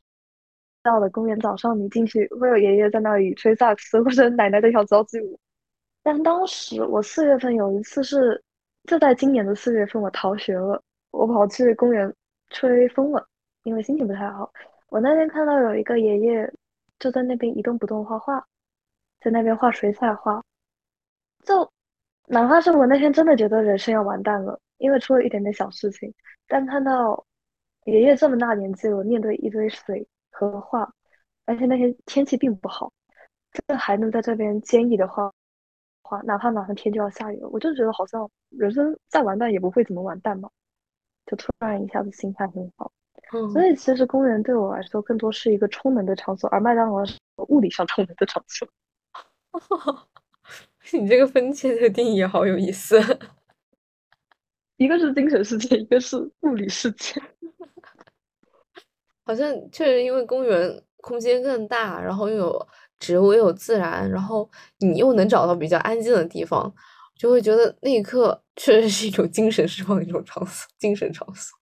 [0.82, 5.40] 道的公园早上你进去会有爷爷在那里吹萨克斯，或者奶奶在跳交际舞。
[6.02, 8.44] 但当时我四月份有一次是，
[8.86, 12.12] 就在今年的四月份，我逃学了，我跑去公园
[12.50, 13.28] 吹风了，
[13.64, 14.52] 因为心情不太好。
[14.88, 16.52] 我那天看到有一个爷爷
[16.98, 18.44] 就在那边一动不动画画，
[19.20, 20.44] 在那边画水彩画。
[21.44, 21.72] 就
[22.28, 26.12] 哪怕是我那天真的觉得人生要完蛋了，因为出了一点点小事情，
[26.48, 27.24] 但看到
[27.86, 30.92] 爷爷这么大年纪了，面对一堆水和画，
[31.46, 32.92] 而且那天天气并不好，
[33.68, 35.32] 这还能在这边坚毅的画
[36.02, 40.50] 画，哪怕马上天就要下雨了，我就觉得好像人生再完蛋也不会怎么完蛋嘛，
[41.26, 42.92] 就突然一下子心态很好。
[43.32, 47.16] 嗯所以其实公园对我来说更多是一个充能的场所，而麦当劳是
[47.50, 48.68] 物理上充能的场所。
[50.94, 53.00] 你这个分界的定义好有意思，
[54.78, 57.22] 一个是精神世界，一个是物理世界。
[59.24, 62.68] 好像确实因为公园空间更大，然后又有
[63.00, 66.72] 植物又有自然，然后你又能找到比较安静的地方，
[67.18, 71.58] 就会觉得那一刻 确实是一种精神释放的一种场所，精神场所。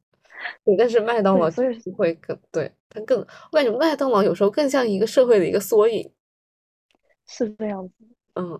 [0.65, 3.19] 对，但是麦当劳所以会更对它更，
[3.51, 6.09] 我感觉麦当劳有时候更像一个社会的一个缩影，
[7.27, 7.93] 是这样子。
[8.35, 8.59] 嗯。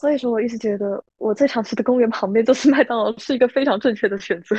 [0.00, 4.56] 所以说，我一直觉得我最常去的公园旁边就是麦当劳，是一个非常正确的选择。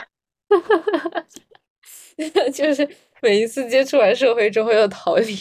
[2.53, 2.87] 就是
[3.25, 5.35] 每一次接触完社会之后要逃离，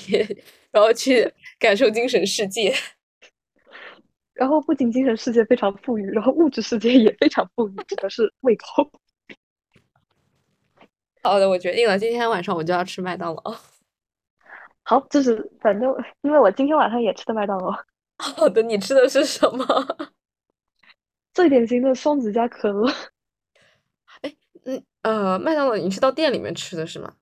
[0.71, 2.75] 然后去感受精神世界。
[4.33, 8.91] 然后不仅精神世界非常富裕，然后物质世界也非常富裕，指的是胃口。
[11.23, 13.55] 好的，我决定了，今天晚上我就要吃麦当劳。
[14.83, 17.71] 好，就是反正因为我今天晚上也吃的麦当劳。
[18.17, 19.65] 好的，你吃的是什么？
[21.35, 22.91] 最典型的双子加可乐。
[24.23, 27.17] 哎，嗯呃，麦当劳你是到店里面吃的是吗？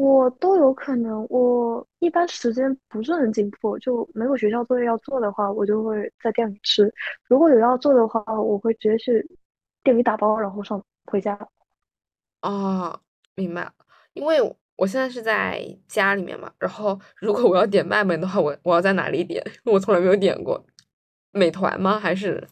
[0.00, 6.90] 我都有可能，我一般时间不是很紧迫，就没有学校作业要做的话，我就会在店里吃。
[7.28, 9.26] 如果有要做的话，我会直接去
[9.84, 11.38] 店里打包，然后上回家。
[12.42, 12.98] 哦，
[13.34, 13.72] 明白了，
[14.14, 14.56] 因为。
[14.80, 19.44] 我现在是在家里面嘛，然后如果我要点外卖的话，我我要在哪里点？
[19.70, 20.64] 我从来没有点过，
[21.32, 21.98] 美团吗？
[22.00, 22.42] 还是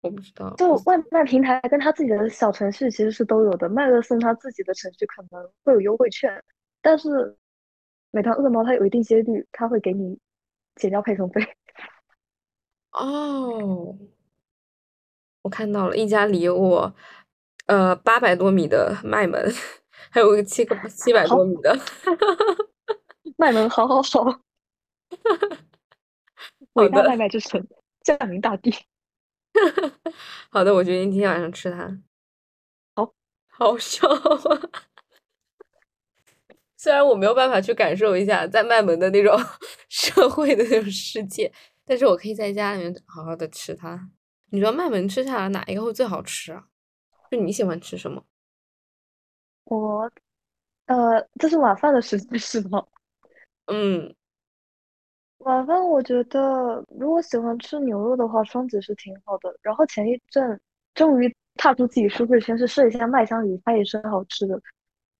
[0.00, 0.54] 我不知道。
[0.56, 6.42] 就外卖平台跟他自己的小程序其实是都有的，麦乐送他自己的程序可能会有优惠券，
[6.80, 7.36] 但是
[8.10, 10.18] 美团、饿猫它有一定几率，它会给你
[10.76, 11.42] 减掉配送费。
[12.92, 13.96] 哦，
[15.42, 16.94] 我看到了一家离我
[17.66, 19.52] 呃八百多米的麦门。
[20.10, 21.76] 还有个七个 七百多米的，
[23.36, 24.40] 麦门，好好好，
[26.74, 27.66] 伟大麦麦之神，
[28.02, 28.72] 降临大地。
[30.50, 31.98] 好的，我决定今天晚上吃它。
[32.94, 33.14] 好，
[33.48, 34.70] 好笑啊！
[36.76, 39.36] 虽然我没有办法去感受一下在麦门的那种
[39.90, 41.52] 社会的那种世界，
[41.84, 44.08] 但是我可以在家里面好好的吃它。
[44.50, 46.64] 你觉得麦门吃下来哪一个会最好吃啊？
[47.30, 48.24] 就你喜欢吃什么？
[49.64, 50.10] 我，
[50.86, 52.86] 呃，这是晚饭的时间是吗？
[53.66, 54.14] 嗯，
[55.48, 59.58] 晚饭我觉得如果喜欢吃牛肉的话，双子是挺好的。
[59.62, 60.60] 然后前一阵
[60.94, 64.60] 终于踏出自己舒适圈，去试一下麦香鱼，它也是很好吃的。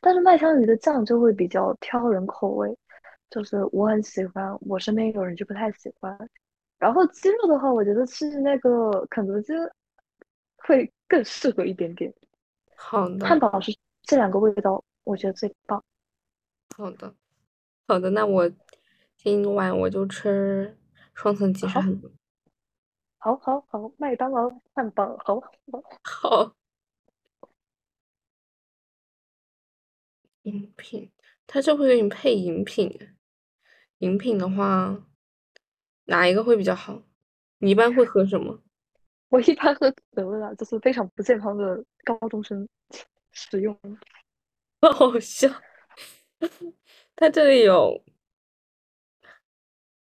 [0.03, 2.77] 但是麦香鱼的酱就会比较挑人口味，
[3.31, 6.15] 就是我很喜欢，我身边有人就不太喜欢。
[6.79, 9.55] 然后鸡肉的话，我觉得吃那个肯德基
[10.59, 12.13] 会更适合一点点。
[12.77, 13.75] 好的，汉堡是。
[14.03, 15.83] 这两个味道我觉得最棒。
[16.77, 17.15] 好的，
[17.87, 18.51] 好的，那我
[19.19, 20.79] 今晚我就吃
[21.13, 21.75] 双层鸡翅。
[23.19, 26.45] 好，好，好，麦当劳汉堡，好，好。
[26.45, 26.55] 好
[30.43, 31.11] 饮品，
[31.49, 32.97] 他就会给你配饮品。
[33.99, 35.05] 饮品的话，
[36.05, 37.03] 哪一个会比较好？
[37.59, 38.63] 你一般会喝什么？
[39.31, 42.69] 我一般喝可乐，就是非常不健康的高中生。
[43.33, 43.77] 使用，
[44.81, 45.49] 好 好笑。
[47.17, 48.03] 它这里有，我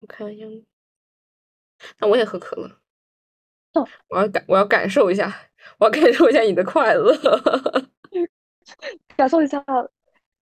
[0.07, 0.45] 看一下，
[1.99, 2.67] 那我也喝可乐。
[3.73, 5.33] 哦，我要感，我要感受一下，
[5.77, 7.15] 我要感受一下你的快乐，
[9.15, 9.63] 感受一下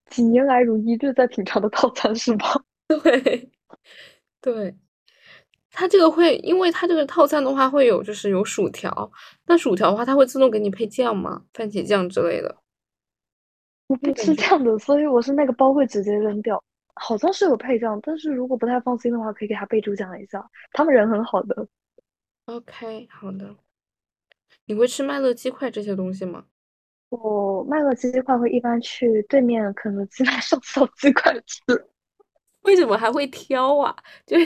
[0.10, 2.64] 几年来如一日在品尝的套餐是吧？
[2.88, 3.50] 对，
[4.40, 4.76] 对，
[5.72, 9.12] 它这个会，因为它这个套餐的话会有，就是有薯条。
[9.46, 11.44] 那薯条的话，它会自动给你配酱吗？
[11.54, 12.56] 番茄酱之类的。
[13.88, 16.64] 我不吃酱的，所以我是那个包会直接扔掉。
[16.96, 20.50] 好像是有配酱，但是如果不太放心的话，可以给他备注讲一下。
[20.72, 21.68] 他们人很好的。
[22.46, 23.56] OK，好的。
[24.66, 26.46] 你会吃麦乐鸡块这些东西吗？
[27.10, 31.62] 我麦乐鸡块会一般去对面肯德基买上小鸡块吃。
[32.62, 33.96] 为什么还会挑啊？
[34.26, 34.38] 就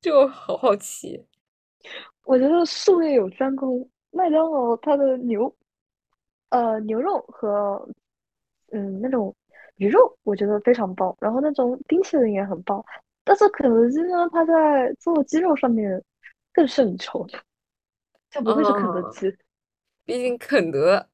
[0.00, 1.26] 就好好奇。
[2.24, 5.52] 我觉得术业有专攻，麦当劳它的牛，
[6.50, 7.88] 呃，牛肉和。
[8.70, 9.34] 嗯，那种
[9.78, 12.84] 鱼肉我觉得非常棒，然后那种冰淇淋也很棒。
[13.24, 16.02] 但是肯德基呢，它在做鸡肉上面
[16.52, 17.26] 更胜一筹，
[18.30, 19.36] 就不会是肯德基。
[20.04, 21.08] 毕竟肯德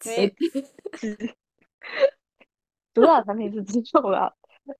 [0.00, 0.26] 基
[0.92, 1.16] 鸡
[2.92, 4.32] 主打产品是鸡肉啊。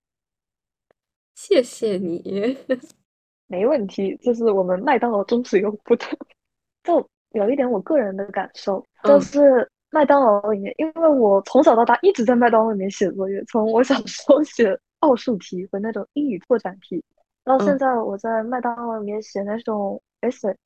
[1.35, 2.57] 谢谢你，
[3.47, 4.18] 没问题。
[4.22, 6.05] 这是我们麦当劳忠实用户的。
[6.85, 17.05] 就有一点我个人的感受，就是麦当劳里面，因为我从小到大一直在麦当劳里面写作业，从我小时候写奥数题和那种英语拓展题，
[17.45, 20.57] 到现在我在麦当劳里面写那种 essay，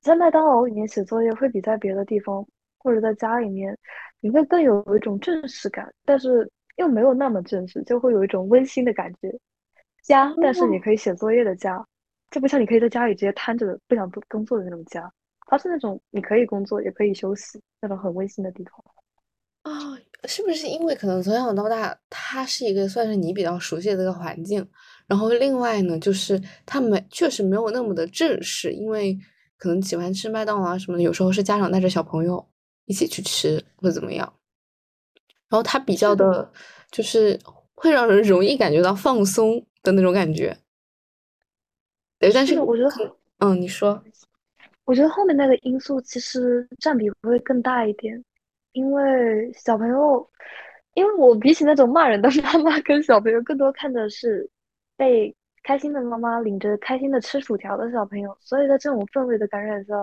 [0.00, 2.46] 在麦当劳里面写作业会比在别的地方
[2.78, 3.76] 或者在家里面，
[4.20, 9.36] 你会更有一种正式感，但是又没有那么正式，就会有一种温馨的感觉。
[10.04, 11.84] 家，但是你可以写作业的家，
[12.30, 15.10] 就不像你可以在家里直接瘫着不想不工作的那种家。
[15.46, 18.72] 它是那种你可以工作也可以休息那种很温馨的地方
[19.62, 24.66] 啊，是不是因为可能从小到大它是一个算是你比较熟悉的一个环境，
[25.06, 29.18] 然后另外呢就是它没确实没有那么的正式，因为
[29.56, 32.46] 可能喜欢吃麦当劳啊什么的，有时候是家长带着小朋友
[32.84, 34.30] 一起去吃或怎么样，
[35.48, 36.52] 然后它比较的
[36.90, 37.40] 就是
[37.74, 40.58] 会让人容易感觉到放松的那种感觉。
[42.18, 44.02] 对，但是我觉得很嗯，你说。
[44.84, 48.22] 我觉得后面那个因素其实占比会更大一点，
[48.72, 50.30] 因为小朋友，
[50.94, 54.48] 因为我比起那种骂人的妈妈，跟小朋友更多看的是
[54.96, 59.94] 被开心的妈妈领着开心的吃薯条的小朋友，所以在这种氛围的感染下，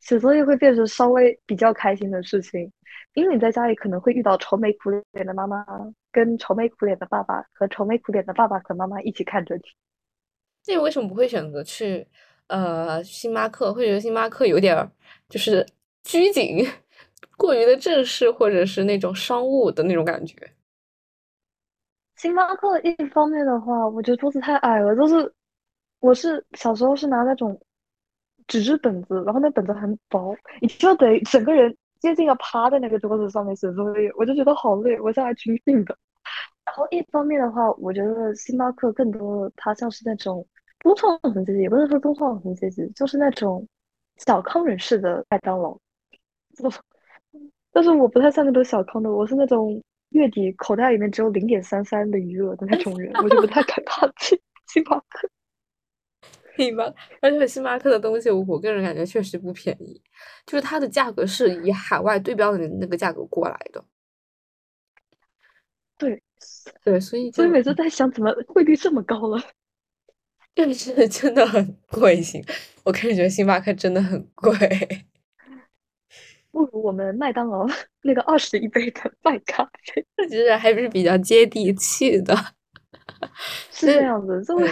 [0.00, 2.70] 写作业会变成稍微比较开心的事情，
[3.14, 5.64] 因为你在家里可能会遇到愁眉苦脸的妈妈，
[6.12, 9.62] 跟愁眉苦脸的爸爸，和愁眉苦脸的爸爸和妈妈一起看着你。
[10.66, 12.06] 那你为什么不会选择去？
[12.48, 14.90] 呃，星巴克会觉得星巴克有点儿
[15.28, 15.66] 就是
[16.02, 16.66] 拘谨，
[17.36, 20.34] 过于的正式，或者是那种商务的那种感觉。
[22.16, 25.32] 星巴克一方面的话，我觉得桌子太矮了，就是
[26.00, 27.60] 我是小时候是拿那种
[28.46, 35.96] 纸质本子，然后那本子很薄，你就得整个人接近要趴在那个桌子上面写作业，我就觉得好累，我像来军训的。
[36.64, 40.46] 然后一方面的话，我觉得星巴克更多的它像是那种。
[40.80, 43.66] 中创层阶级也不能说中创层阶级，就是那种
[44.16, 45.78] 小康人士的麦当劳。
[47.70, 55.28] 但是我不太像那种小康的，我是那种月底口袋里面只有零点三三的余额的那种人，我就不太敢踏进星巴克。
[56.56, 60.02] 星巴而且星巴克的东西，我个人感觉确实不便宜，
[60.44, 63.84] 就是它的价格是以海外对标的那个价格过来的。
[65.96, 66.20] 对，
[66.82, 69.40] 对，所以所以每次在想，怎么汇率这么高了？
[70.60, 72.44] 但是真的很贵，星，
[72.82, 74.50] 我开始觉得星巴克真的很贵，
[76.50, 77.64] 不如我们麦当劳
[78.02, 82.34] 那个二十一杯的麦咖啡，其 实还是比较接地气的，
[83.70, 84.42] 是这样子。
[84.42, 84.68] 作为，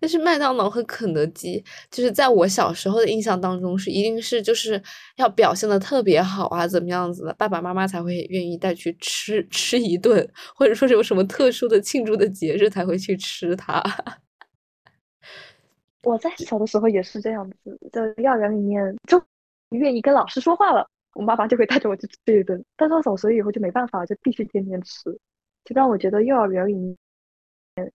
[0.00, 4.82] 但是麦当劳和肯德基，就是在我小时候的印象当中，是一定是就是
[5.16, 13.84] 要表现的特别好啊，怎么样子的，爸爸妈妈才会愿意带去吃吃一顿，或者说是有什么特殊的庆祝的节日才会去吃它。
[16.02, 19.22] 我在小的时候也是这样子，在幼儿园里面就
[19.70, 22.64] 愿意跟老师说话了，我妈妈就会带着我去吃一顿。
[22.76, 25.10] 但到小学以后就没办法，就必须天天吃，
[25.64, 26.96] 就让我觉得幼儿园里面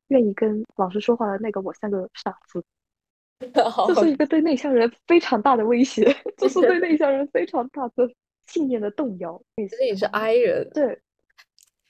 [0.08, 2.64] 愿意跟老师说话的那个我像个傻子。
[3.54, 6.04] 这是一个对内向人非常大的威胁，
[6.38, 8.10] 这是对 内向人非常大的
[8.48, 9.34] 信念的动摇。
[9.70, 11.00] 所以是 I 人，对，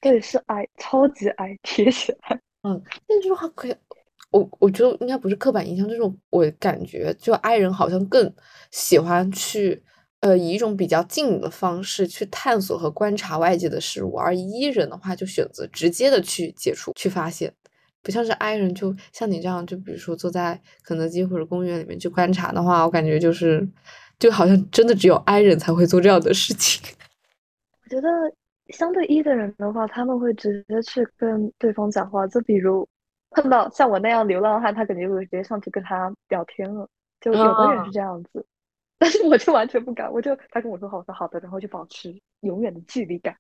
[0.02, 2.42] 对，是 I，超级 I，铁血 I。
[2.64, 3.76] 嗯，那句话可以。
[4.30, 8.32] 我我觉得应该不是刻板印象，这种我感觉就 I 人好像更
[8.72, 9.82] 喜欢去
[10.20, 17.54] 呃以一种比较近的方式去探索和观察外界的事物，而 E 人的话就选择直接的去接触去发现，
[18.04, 23.66] 不像是 I 人，就像你这样，就比如说坐在肯德基或者公园里面去观察的话，我感觉就是
[24.20, 26.84] 就好像真的只有 I 人才会做这样的事情。
[27.86, 28.10] 我觉得
[28.74, 32.86] 相对 E 的人的话，他们会直接去跟对方讲话，就比如。
[33.32, 36.90] 碰到像我那样流浪汉，他肯定会直接上去跟他聊天了。
[37.20, 38.46] 就有的人是这样子，
[38.98, 40.12] 但是我就完全不敢。
[40.12, 43.36] 我就他跟我说好，我说好的，然后就保持永远的距离感。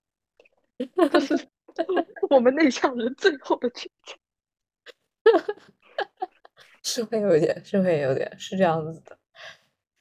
[0.78, 1.50] 这是
[2.30, 4.18] 我们内向人最后的倔强。
[6.84, 9.18] 是会有点，是会有点，是这样子的。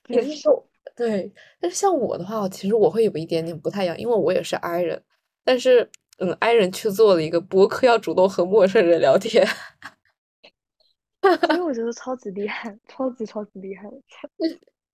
[0.09, 0.49] 也是
[0.95, 5.03] 对，但是像我的话，其实我会有一点点不太一样，因为我也是 I 人，
[5.45, 5.91] 但是。
[6.19, 9.47] 嗯，i 人去做了一个博客，要主动和陌生人聊天，
[11.21, 13.89] 所以我觉得超级厉害，超级超级厉害。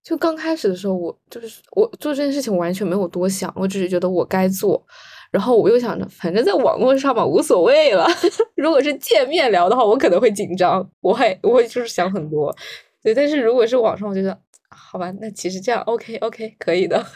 [0.03, 4.85] 就刚开始的时候，我就是我做这件事情，我完全没有多想，我只是觉得我该做。
[5.31, 8.07] 然后我又想着，反正在网络上嘛，无所谓了。
[8.57, 12.55] 如果是见面聊的话，我可能会紧张，我会我会就是想很多。
[13.03, 14.37] 对，但是如果是网上，我觉得
[14.68, 17.07] 好吧，那其实这样 OK OK 可以的，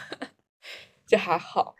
[1.05, 1.75] 就还好。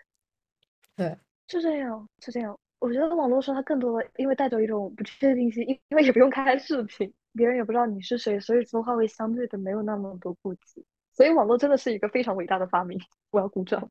[0.96, 1.18] 对，
[1.48, 2.58] 是这样，就这样。
[2.80, 10.86] 我觉得网络上它更多的，因为带着一种不确定性，因 因为也不用开视频，别人也不知道你是谁，所以说话会相对的没有那么多顾忌。
[11.14, 13.00] 所以网络真的是一个非常伟大的发明，
[13.32, 13.90] 我要鼓掌。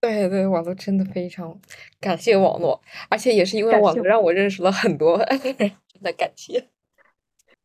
[0.00, 1.58] 对对，网络真的非常
[2.00, 2.80] 感谢网络，
[3.10, 5.26] 而且也是因为网络让我认识了很多人，
[5.58, 6.68] 真的感谢。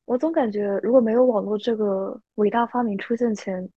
[0.05, 3.69] 我总感觉如果没有网络这个伟大发明出现前，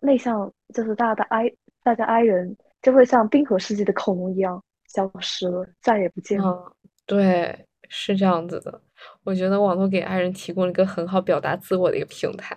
[0.00, 1.50] 内向就是大家的 I，
[1.82, 4.62] 大家 I 人就会像冰河世纪的恐龙一样
[4.92, 6.72] 消失了，再也不见了。
[7.06, 8.82] 对，是这样子的。
[9.24, 12.56] 我觉得网络给爱人提供了一个很好表达自我的一个平台。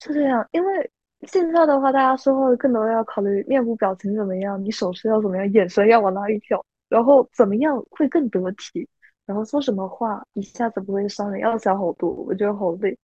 [0.00, 0.90] 是这样，因为。
[1.28, 8.88] 现在的话，大家说话更多要考虑面部表情怎么样，你手势要怎么样，眼神要往哪里瞟，然后怎么样会更得体，
[9.24, 12.98] 然后说什么话一下子不会伤人，要想好多，我觉得好累。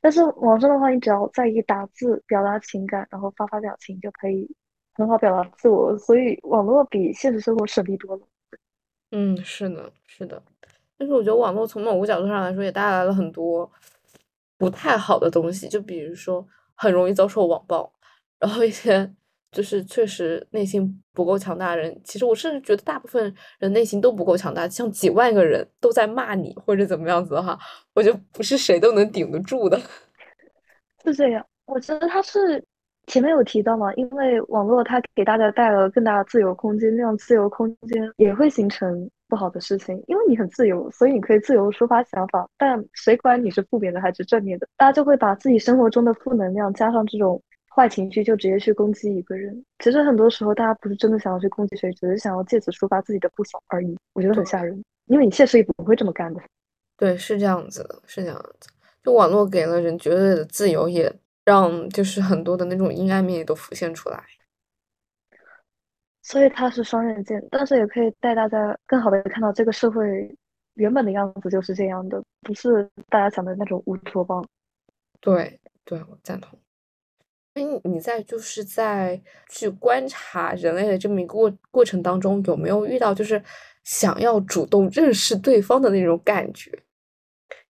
[0.00, 4.52] 但是网上的话，你只要在意打字表达情感，然后发发表情就可以
[5.00, 8.22] 很好表达自我，所以网络比现实生活省力多了。
[9.10, 10.40] 嗯，是的，是的。
[10.96, 13.70] 但是我觉得网络从某个角度上来说，也带来了很多
[14.56, 16.46] 不太好的东西，就比如说。
[16.82, 17.92] 很容易遭受网暴，
[18.38, 19.06] 然后一些
[19.52, 23.22] 就是确实内心不够强大的人，其实我甚至觉得大部分
[23.58, 24.66] 人内心都不够强大。
[24.66, 27.58] 像几万个人都在骂你或者怎么样子的话，
[27.92, 29.78] 我觉得不是谁都能顶得住的。
[31.04, 32.64] 是这样，我觉得他是
[33.10, 39.10] 前面有提到嘛，因为网络它给大家带来了更大的自由空间，那样自由空间也会形成。
[39.28, 42.48] 不好的事情，因为你很自由，所以你可以自由抒发想法。
[42.58, 44.66] 但谁管你是负面的还是正面的？
[44.76, 47.40] 大家就会把自己生活中的负能量加上这种
[47.72, 49.64] 坏情绪，就直接去攻击一个人。
[49.78, 53.96] 其实很多时候，大家不是真的想要去攻击谁，只是想要借此抒发自己的不爽而已。
[54.14, 56.40] 我觉得很吓人，因为你现实也不会这么干的。
[56.96, 58.68] 对，是这样子的，是这样子。
[59.04, 61.08] 就网络给了人绝对的自由，也
[61.44, 64.22] 让就是很多的那种阴暗面也都浮现出来。
[66.22, 70.32] 所以它是双刃剑，但是也可以带大家更好的看到这个社会
[70.74, 74.46] 原本的样子就是这样的，不是大家想的那种乌托邦。
[75.20, 76.58] 对，对我赞同。
[77.54, 83.42] 哎，你在就是在去观察人类的这么一个过过程当中，有没有遇到就是
[83.82, 86.70] 想要主动认识对方的那种感觉？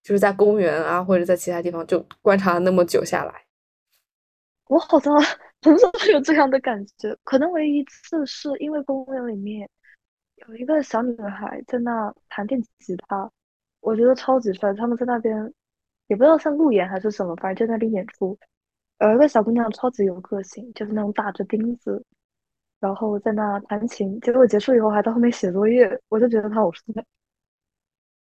[0.03, 3.43] 就是在公园啊，或者在其他地方，就观察了那么久下来，
[4.71, 5.13] 我好像。
[5.63, 9.69] 很少有这样的感觉，可能唯一一次是因为公园里面
[10.37, 13.31] 有一个小女孩在那弹电吉他，
[13.79, 14.73] 我觉得超级帅。
[14.73, 15.53] 他们在那边
[16.07, 18.35] 也不知道像路演还是什么，反正在那边演出。
[19.01, 22.03] 有一个小姑娘超级有个性，就是那种打着钉子，
[22.79, 24.19] 然后在那弹琴。
[24.21, 27.05] 结果结束以后还在后面写作业，我就觉得她好帅。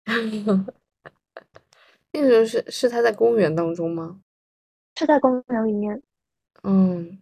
[2.12, 4.20] 那个时候是是他在公园当中吗？
[4.96, 6.02] 是在公园里面。
[6.62, 7.18] 嗯。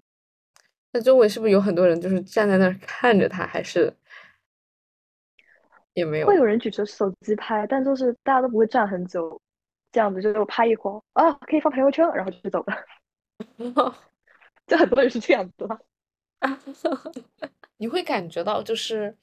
[0.90, 3.94] 那周围是不是有很多人，就是站在那儿看着他，还是
[5.92, 6.26] 也没有？
[6.26, 9.38] 会有人举着手机拍，但就是大家都不会站很久，
[9.92, 12.74] 这样子就拍一会儿啊，可以发朋友圈，然后就走了。
[14.66, 15.78] 就很多人是这样子的。
[17.76, 19.14] 你会感觉到，就是，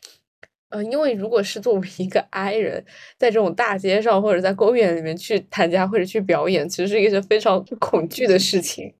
[0.69, 2.85] 呃，因为如果是作为一个 I 人，
[3.17, 8.93] 在这种大街上或者在公园里面去参加或者去表演，其实是一件非常恐惧的事情。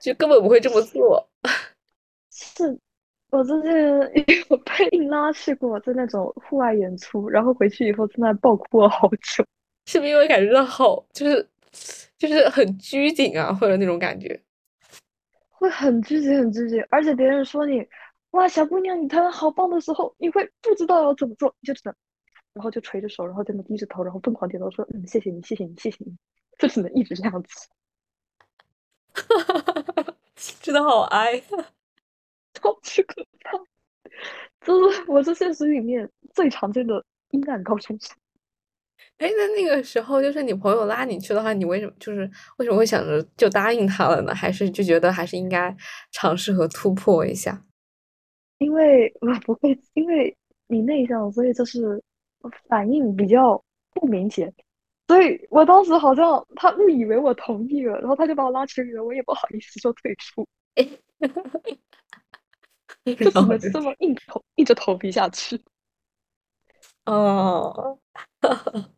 [0.00, 1.28] 就根本不会这么做。
[2.30, 2.78] 是
[3.30, 3.74] 我之前
[4.48, 9.44] 有被 硬拉去过，在那种户外演出，然后回去以后在那暴哭了好久。
[9.86, 11.48] 是不是因为感觉到好，就是
[12.16, 14.40] 就是很拘谨啊，或者那种感觉？
[15.50, 16.82] 会很拘谨，很拘谨。
[16.90, 17.86] 而且别人说你
[18.30, 21.94] 哇，小姑娘，你弹的好棒的时候，你会不知道要怎么做，你就只能
[22.54, 26.16] 然后就垂着手，然后在那低着头，然后疯狂点头说嗯，谢谢你，谢谢你，谢谢你，
[26.58, 27.48] 就只能一直这样子。
[29.28, 30.14] 哈哈哈哈哈！
[30.60, 31.40] 真的好哀，
[32.54, 33.58] 超级可怕。
[34.60, 38.16] 就是我是现实里面最常见的阴暗高中生。
[39.18, 44.34] 哎，那那个时候就是你朋友拉你去的话，你为什么就是为什么会想着就答应他了呢？
[44.34, 45.74] 还是就觉得还是应该
[46.12, 47.64] 尝试和突破一下？
[48.58, 52.02] 因为我 不会，因为你内向，所以就是
[52.68, 53.62] 反应比较
[53.94, 54.52] 不明显。
[55.08, 60.46] 所以我当时好像他误以为我同意了，然后他就把我拉群里了，我也不好意思说退出，
[63.16, 65.58] 就怎么这么硬头硬着头皮下去。
[67.06, 67.98] 哦，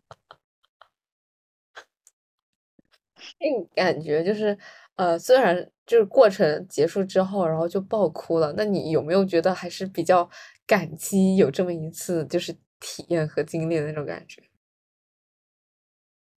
[3.39, 4.59] 那感觉就是
[4.97, 10.29] 呃，虽然就是过程结束之后，然后就爆哭了，那你有没有觉得还是比较
[10.67, 14.43] 感激有这么一次就是体验和经历的那种感觉。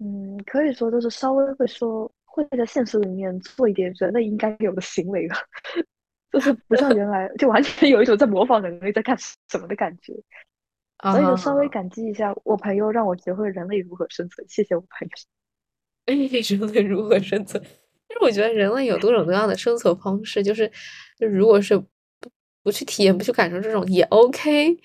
[0.04, 5.36] 嗯，可以说就是稍微会说会在现实里面做一点人类应该有的行为了，
[6.30, 10.14] 就是不像原来就完全有一种在模仿人类在干什么的感觉。
[11.12, 14.46] 所以就稍微感激一下我朋友，让我学会人类如何生存。
[14.48, 15.10] 谢谢我朋友。
[16.06, 17.62] 哎，人类如何生存？
[17.62, 20.72] 其实我觉得人类有多种多样的生存方式，就是
[21.18, 21.88] 就如果是不
[22.62, 24.78] 不去体验、不去感受这种也 OK，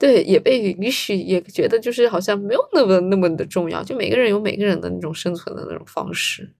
[0.00, 3.84] 对，也被允许，也觉得就是好像没有那么那么的重要。
[3.84, 6.50] 就每个人有每个人的那种生存的那种方式，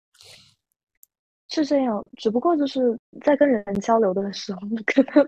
[1.49, 2.05] 是这样。
[2.19, 5.27] 只不过就是在跟人交流的时候， 可能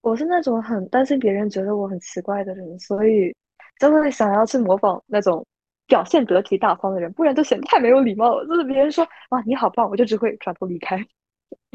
[0.00, 3.34] 我是那种很担心别人觉得我很奇怪的人，所以
[3.80, 5.44] 就会想要去模仿那种。
[5.90, 8.46] 表现得体大方的人，不然就显得太没有礼貌了。
[8.46, 10.96] 就是别人说“哇，你好棒”，我就只会转头离开。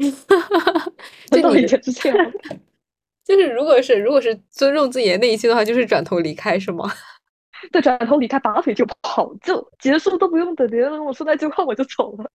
[0.26, 0.92] 哈哈哈，
[1.42, 2.32] 道理就你是这样，
[3.26, 6.88] 就是如果是如果是尊重自己的内心的话，就是转头离开，是吗？
[7.72, 12.30] 对，转头离开，拔腿就跑，就结束都不用等别人跟我说那句话，我就走了。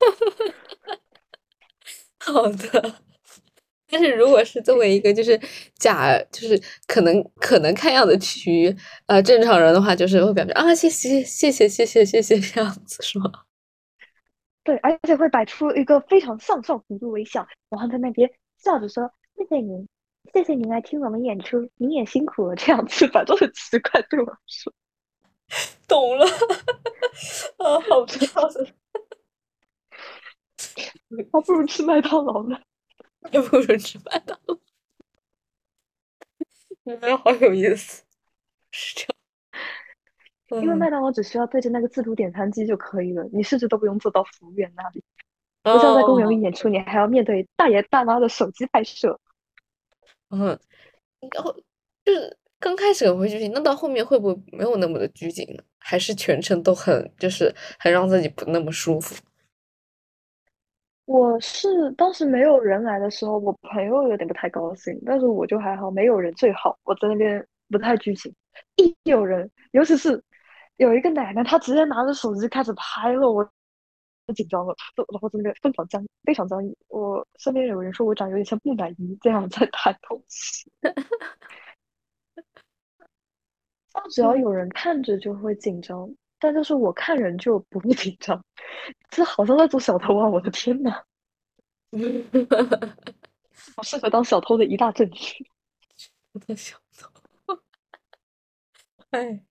[2.18, 2.94] 好的。
[3.92, 5.38] 但是如果是作为一个就是
[5.76, 13.32] 假就是可能可能看样子趋于呃正常人的话，就是会表示啊谢谢谢谢谢谢谢谢这样子是吗？
[14.62, 18.30] 对，而且会摆出一个非常向上幅度微笑，然后在那边
[18.62, 19.88] 笑着说谢谢您，
[20.32, 24.72] 谢谢您来听我们演出，您也辛苦了这样子，反正很奇怪对我说。
[25.88, 26.24] 懂了，
[27.58, 28.58] 啊好吃好吃，
[31.32, 32.56] 还不如吃麦当劳呢。
[33.22, 34.56] 还不如吃麦当劳，
[36.84, 38.04] 你们好有意思，
[38.70, 39.10] 是这样。
[40.62, 45.02] 因为麦当劳只需要对着那个自助点餐机就可以了，你甚至都不用坐到服务员那里。
[45.62, 49.20] 不像在公园里演出，你还要面对大爷大妈的手机拍摄。
[50.30, 50.58] 嗯，
[51.32, 51.52] 然后
[52.04, 55.62] 就是刚开始很会拘谨，那到后面会不会没有那么的拘谨呢？
[55.78, 59.14] 还是全程都很就是很让自己不那么舒服？
[61.06, 66.78] 我是当时没有人来的时候，我朋友有点不太高兴，但是我就还好，没有人最好。
[66.84, 68.32] 我在那边不太拘谨，
[68.76, 70.22] 一有人，尤其是
[70.76, 73.42] 有一个奶奶，她直接拿着手机开始拍了，我
[74.34, 76.76] 紧张了，然后在那边非常僵，非常僵硬。
[76.88, 80.70] 我身边有人说我长有点像木乃伊这样在弹东西。
[83.92, 86.08] 但 只要有人看着就会紧张。
[86.42, 88.42] 但就是我看人就不会紧张，
[89.10, 90.26] 这好像在做小偷啊！
[90.26, 90.90] 我的天呐，
[93.76, 95.46] 好适合当小偷的一大证据。
[96.46, 97.12] 当小偷，
[99.10, 99.44] 哎，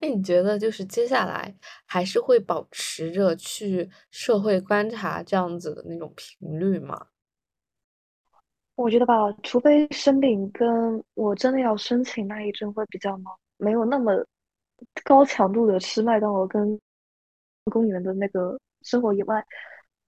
[0.00, 7.06] 那你觉得就是接下来还是会保持着去社会观察这样子的那种频率吗？
[8.76, 14.24] 我觉得吧，除非生病，跟我真的要申请那一阵会比较忙，没有那么
[15.02, 16.80] 高强度的吃麦当劳跟
[17.64, 19.44] 公园的那个生活以外，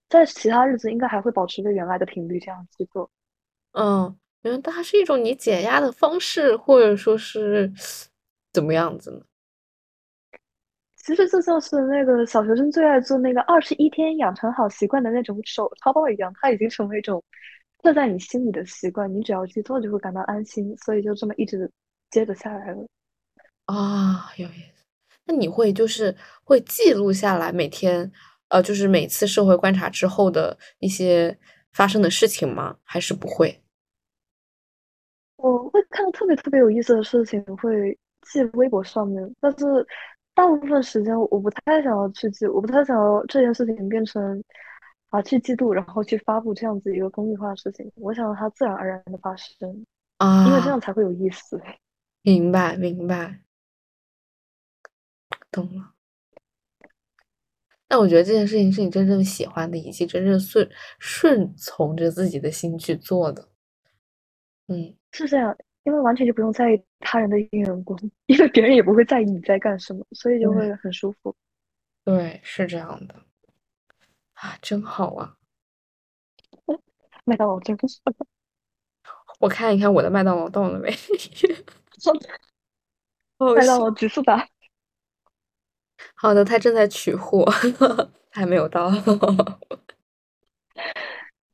[0.08, 3.10] 在其他日子应该还会保持着原来的频率这样去做。
[3.72, 7.72] 嗯，因为它是一种你解压的方式，或者说是
[8.52, 9.20] 怎么样子呢？
[11.04, 17.22] 其实这就是那个小学生最爱做那个二十一天养成好习惯的那种手抄报一样，它已经成为一种。
[17.82, 21.72] 刻在你心里的习惯，你只要去做，就会感到安心，所以就这么一直
[22.10, 22.86] 接着下来了。
[23.64, 24.84] 啊，有意思。
[25.24, 28.12] 那你会就是会记录下来每天，
[28.48, 31.38] 呃，就是每次社会观察之后的一些
[31.72, 32.76] 发生的事情吗？
[32.82, 33.62] 还是不会？
[35.36, 37.98] 我会看到特别特别有意思的事情，会
[38.30, 39.64] 记微博上面，但是
[40.40, 44.42] 大部分时间我不太想要去记，我不太想要这件事情变成。
[45.10, 49.84] 啊，去记录，然后去发布这样子一个公益化的事情，我想让它自然而然的发生
[50.18, 51.60] 啊，因为这样才会有意思。
[52.22, 53.40] 明白，明白，
[55.50, 55.92] 懂了。
[57.88, 60.70] 那我觉得这件事情是你真正喜欢的，以及真正顺
[61.00, 63.48] 顺从着自己的心去做的。
[64.68, 71.34] 嗯，是这样，因为完全就不用在意他人的眼光，因为别人也不会在意你在干什么，所以就会很舒服。
[72.04, 73.14] 对，是这样的。
[74.34, 75.36] 啊，真好啊！
[77.24, 78.00] 麦当劳真不错。
[79.38, 80.90] 我看一看我的麦当劳到了没？
[83.54, 84.46] 麦当劳急速达。
[86.14, 87.44] 好的，他正在取货，
[88.30, 88.90] 还没有到。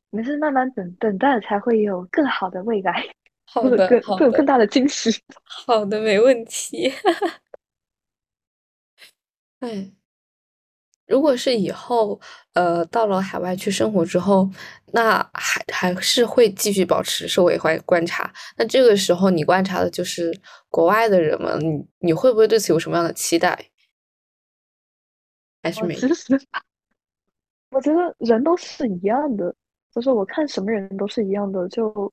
[0.09, 3.03] 没事，慢慢等，等待才会有更好的未来。
[3.47, 5.09] 好的，更会有更大的惊喜。
[5.43, 6.91] 好的，没问题。
[9.59, 9.91] 哎。
[11.07, 12.19] 如果是以后，
[12.51, 14.49] 呃，到了海外去生活之后，
[14.87, 18.29] 那还还是会继续保持社会观观察。
[18.57, 20.37] 那这个时候，你观察的就是
[20.69, 23.57] 国外的人们，你你会不会对此有什么样的期待？
[25.63, 25.95] 还是没？
[27.71, 29.55] 我觉得人都是一样的，
[29.93, 32.11] 就是我看什么人都是一样的，就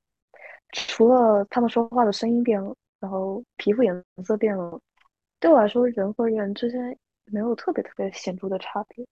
[0.74, 4.78] 除了他们说话的声音变了，然后皮肤颜色变了，
[5.40, 6.96] 对我来说，人和人之间。
[7.32, 9.02] 没有特别特别显著的差别，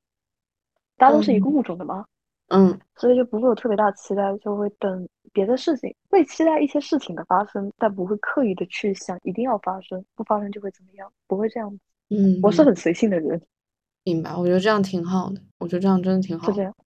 [0.98, 2.04] 大家都是一个物种的嘛，
[2.48, 11.78] 嗯，所以就不会有特别大的期待，就会等别的事情，会期待一些事情的发生，但不会刻意的去想一定要发生，不发生就会怎么样，不会这样子。
[12.10, 13.40] 嗯，我是很随性的人，
[14.04, 14.36] 明白？
[14.36, 16.46] 我觉得这样挺好的，我觉得这样真的挺好。
[16.48, 16.76] 就这样。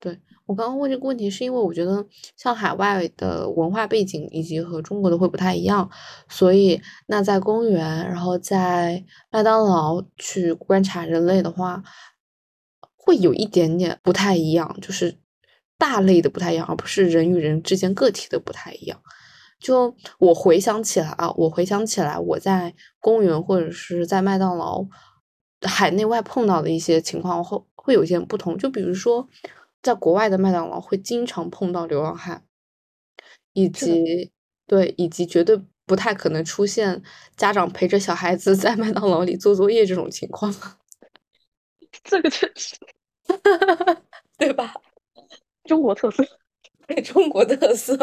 [0.00, 5.88] 对我刚刚问这个问题，是因为我觉得像海外的文化背景以及和中国的会不太一样，
[6.28, 11.82] 所以那在公园，然后在麦当劳去观察人类的话，
[12.96, 15.16] 会有一点点不太一样，就是
[15.78, 19.00] 大类的不太一样，而不是人与人之间个体的不太一样。
[19.58, 24.86] 就我回想起来啊，我回想起来我在公园或者是在麦当劳
[25.62, 29.26] 海内外碰到的一些情况会会有一些不同，就比如说。
[29.84, 32.42] 在国外的麦当劳会经常碰到流浪汉，
[33.52, 34.32] 以及
[34.66, 37.02] 对，以及绝对不太可能出现
[37.36, 40.50] 家长陪着小孩子在麦当劳里做作业这种情况。
[42.02, 42.74] 这个确实，
[44.38, 44.72] 对吧？
[45.64, 46.24] 中国特色，
[46.86, 47.94] 对中国特色。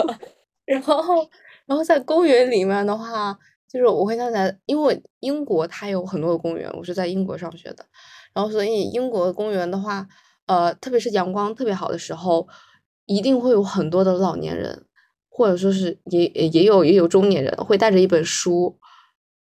[0.65, 1.27] 然后，
[1.65, 3.35] 然后在公园里面的话，
[3.67, 7.85] 就是我会想起来，因为英国它有很多的公园，我是在英国上学的，
[8.33, 10.07] 然后所以英国的公园的话。
[10.47, 12.47] 呃，特别是阳光特别好的时候，
[13.05, 14.85] 一定会有很多的老年人，
[15.29, 18.77] 或者说是也也有也有中年人，会带着一本书，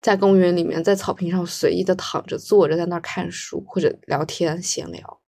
[0.01, 5.21] 在公园里面，在草坪上随意的躺着、坐着，在那儿看书或者聊天闲聊，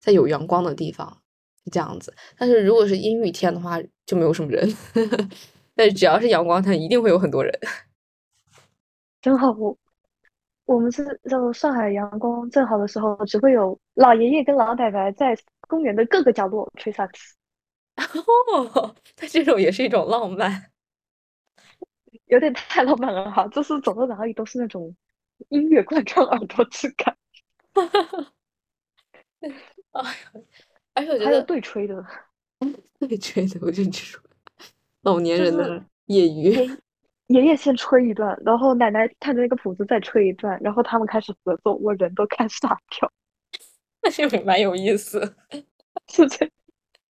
[0.00, 1.22] 在有阳光的地方
[1.72, 2.14] 这样子。
[2.38, 4.68] 但是如果是阴雨天的话，就没有什么人。
[5.76, 7.52] 但是只要是阳光它一定会有很多人。
[9.22, 9.50] 真好。
[9.52, 9.76] 我
[10.66, 17.34] 我们是在上海阳光正好的时候，只会有老爷爷跟老奶奶在公园的各个角落吹萨克斯。
[18.52, 20.70] 哦，他这种也是一种浪漫，
[22.26, 23.48] 有点太浪漫了哈！
[23.48, 24.94] 就是走到哪里都是那种
[25.48, 27.16] 音乐贯穿耳朵之感。
[27.74, 28.32] 哈哈哈！
[29.40, 29.56] 哎呀，
[30.94, 32.06] 而且我觉得还有对吹的，
[33.00, 34.22] 对吹的，我就这种
[35.02, 36.52] 老年人的业余。
[37.26, 43.12] 爷爷先吹一段，然后奶奶看着那个谱子再吹一段，然后他们开始合奏，我人都看傻掉。
[44.08, 45.20] 那 是蛮有意思，
[46.08, 46.50] 是这样。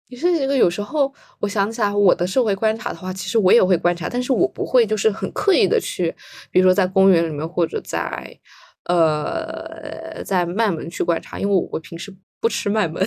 [0.09, 6.15] 其实这个有时候我想起来，我的社会观察的话，其实我也会观察，但是我不会就是很刻意的去，
[6.51, 8.39] 比如说在公园里面或者在
[8.85, 13.07] 呃在麦门去观察，因为我我平时不吃麦门。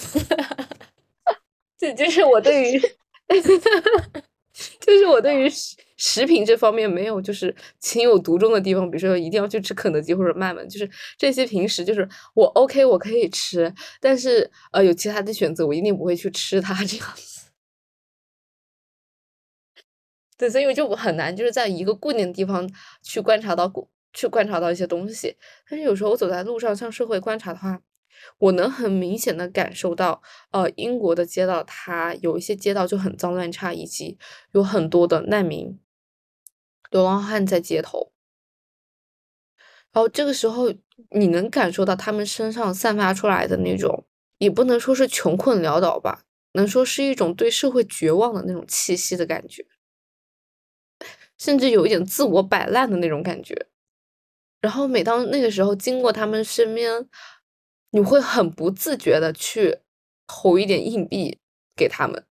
[1.80, 2.82] 这就是我对于。
[4.80, 17.50] 就是我对于食食品这方面没有就是情有独钟的地方，比如说一定要去吃肯德基或者麦门，就是这些平时就是我 OK 我可以吃，但是呃有其他的选择我一定不会去吃它这样子。
[20.38, 22.70] 对，所以我就很难就是在一个固定的地方
[23.04, 23.72] 去观察到
[24.14, 25.36] 去观察到一些东西，
[25.70, 27.80] 但是有时候我走在路上像社会观察的话。
[28.38, 34.18] 我能很明显的感受到，呃，英国的街道它有一些街道就很脏乱差，以及
[34.52, 35.80] 有很多的难民、
[36.90, 38.12] 流浪汉在街头。
[39.92, 40.72] 然后这个时候，
[41.12, 44.06] 你能感受到他们身上散发出来的那种，
[44.38, 49.66] 也不能说是穷困潦倒吧，能说是一种对社会绝望的那种气息的感觉，
[51.40, 53.68] 甚至有一点自我摆烂的那种感觉。
[54.62, 57.10] 然后每当那个时候经过他们身边，
[57.92, 59.80] 你会很不自觉的去
[60.28, 61.40] 投一点硬币
[61.76, 62.26] 给他们，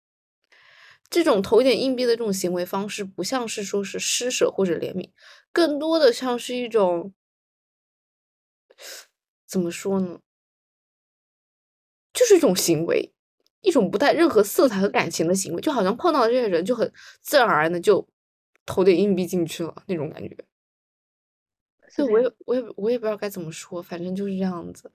[1.11, 5.11] 这种投一点硬币的这种行为方式，不像是说是施舍或者怜悯，
[5.53, 7.13] 更多的像是一种
[9.49, 10.21] 怎么说呢？
[12.15, 13.13] 就是一种行为，
[13.63, 16.91] 一种不带任何色彩和感情的行为，就好像碰到这些人就很
[17.23, 18.07] 自然而然的就
[18.67, 20.37] 投点硬币进去了那种感觉。
[21.89, 24.91] 所以我也我也我也不知道该怎么说，反正就是这样子。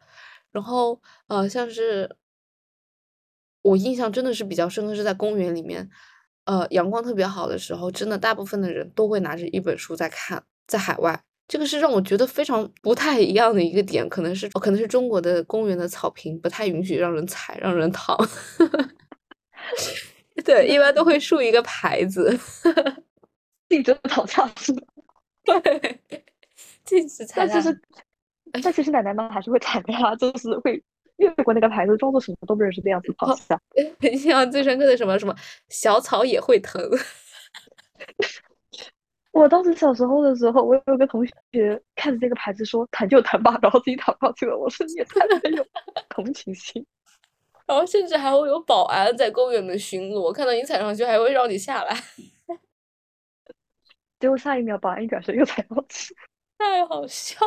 [0.53, 2.15] 然后，呃，像是
[3.63, 5.89] 我印象真的是比较深刻，是在公园里面，
[6.45, 10.43] 呃，阳光特别好的时候，真的大部分的人都会拿着一本书在看。
[10.65, 18.15] 在海外，这个是让我觉得非常不太一样的一个点，可能是可能是中国的公园的草坪不太允许让人踩、让人躺。
[20.45, 22.37] 对，一般都会竖一个牌子，
[23.69, 24.81] 禁止躺下是吗？
[25.43, 25.99] 对，
[26.85, 27.45] 禁止踩。
[28.61, 30.83] 但其实奶奶们还是会踩的呀，就是会
[31.17, 33.59] 越过那个牌子，装作什么都不认识的样子跑下。
[34.01, 35.35] 印象最深刻的什么什么
[35.69, 36.81] 小草也会疼。
[39.31, 41.33] 我当时小时候的时候，我有个同学
[41.95, 44.55] 看着这个牌子说弹就弹吧，然后自己躺上去了。
[44.55, 45.65] 我说你也太没有
[46.09, 46.85] 同情心。
[47.65, 51.97] 然后甚至还会有保安在公园的巡逻，看到你踩上去还会让你下来。
[54.19, 56.13] 结果下一秒保安一转身又踩上去，
[56.57, 57.37] 太好笑。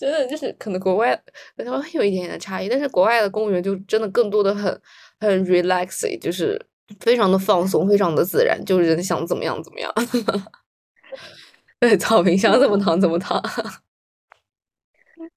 [0.00, 1.14] 真的就是可能国外
[1.58, 4.80] 和台湾有一点点的差异，但是国外的公务员就真的更多的很
[5.20, 6.58] 很 relaxing，就是
[7.00, 9.92] 非常的放松，非常的自然，就人想怎么样怎么样。
[11.78, 13.42] 对，草坪想怎么躺怎么躺。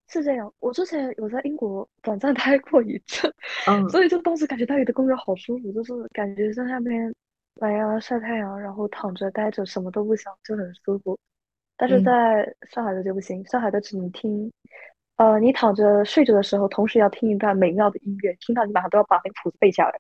[0.08, 3.30] 是这样，我之前有在英国短暂待过一阵，
[3.68, 7.14] 嗯， 所以就当时感觉那里的公园好舒服，就是感觉在那边
[7.56, 11.20] 来呀晒太阳，然后躺着待着什么都不想，就很舒服。
[11.78, 14.52] 但是在上海的就不行，上海的只能听，
[15.18, 20.00] 呃，你躺着睡着的时候，同时要听一段美妙的音乐，听到你马上都要把那个谱子背下来。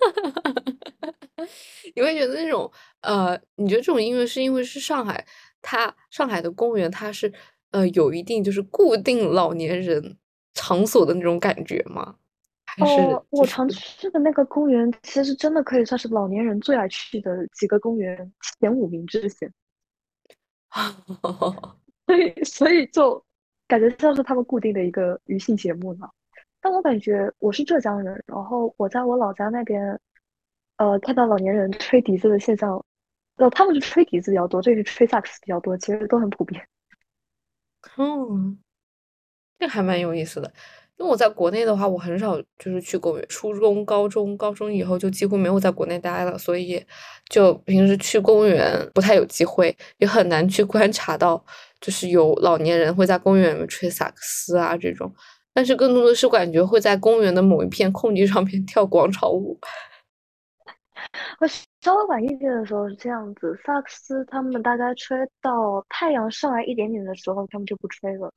[1.94, 2.70] 你会觉得那种
[3.02, 5.24] 呃，你觉得这种音乐是因为是上海，
[5.60, 7.32] 它上海的公园它是
[7.70, 10.16] 呃有一定就是固定老年人
[10.54, 12.16] 场所的那种感觉吗？
[12.64, 19.52] 还是我常去的那个公园，其实真的可以算是老年人最爱去的几个公园前五名之前。
[22.06, 23.24] 所以，所以就
[23.66, 26.08] 感觉像是他们固定的一个娱乐节目呢。
[26.60, 29.98] 但我感觉我是浙江人，然后我在我老家那边。
[30.76, 32.84] 呃，看到老年人吹笛子的现象，
[33.36, 36.66] 呃，他们是吹笛子比较多，这里是吹萨克斯比较多，其实都很普遍。
[37.96, 38.58] 嗯，
[39.56, 40.52] 这还蛮有意思的。
[40.96, 46.84] 因为我在国内的话，我很少就是去公园，初中、高中、高中以后就几乎没有在国内待了，所以
[47.28, 51.44] 就平时去公园不太有机会，也很难去观察到，
[51.80, 55.12] 就是有老年人会在公园里面吹萨克斯啊这种。
[55.52, 59.58] 但是更多的是感觉会在公园的某一片空地上面 跳广场舞。
[61.40, 61.46] 我
[61.80, 68.32] 稍微晚一点的时候是这样子，萨克斯他们大概吹到太阳上来一点点的时候，他们就不吹了，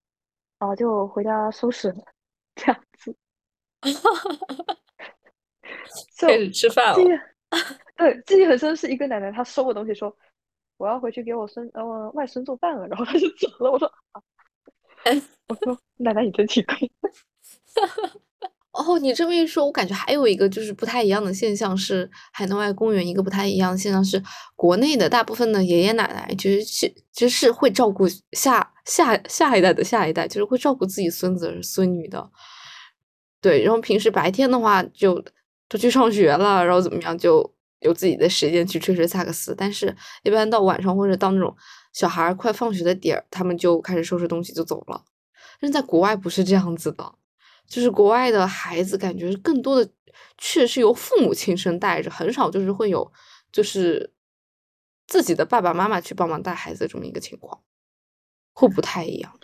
[0.60, 1.94] 然后就回家收拾，
[2.58, 3.16] 这样子。
[6.20, 6.96] 开始吃饭了。
[7.96, 10.14] 对，记忆很深是一个奶奶，她收我东西说
[10.78, 13.72] 我要回去给我孙呃外孙做饭了， 然后她就走了。
[13.72, 14.22] 我说啊，
[15.48, 16.76] 我说奶奶你真奇怪。
[18.78, 24.22] 哦，你这么一说，我感觉还有一个就是不太一样的现象是海内外公园一个不太一样的现象是，
[24.56, 32.30] 国内的大部分的爷爷奶奶其实是其实是会照顾下下下一代的下一代，就是会照顾自己孙子孙女的。
[33.42, 35.24] 对，然后平时白天的话就
[35.68, 41.56] 都去上学了，然后怎么样就有自己的时间去吹吹萨克斯，但是一般到晚上或者到那种
[41.94, 45.04] 小孩快放学的点儿，他们就开始收拾东西就走了。
[45.60, 47.16] 但是在国外不是这样子的。
[47.68, 49.92] 就是国外的孩子，感觉更多的
[50.38, 53.12] 确实是由父母亲生带着，很少就是会有
[53.52, 54.12] 就是
[55.06, 57.62] 自己的爸爸妈妈去帮忙带孩子这么一个情况，
[58.54, 59.40] 会不太一样。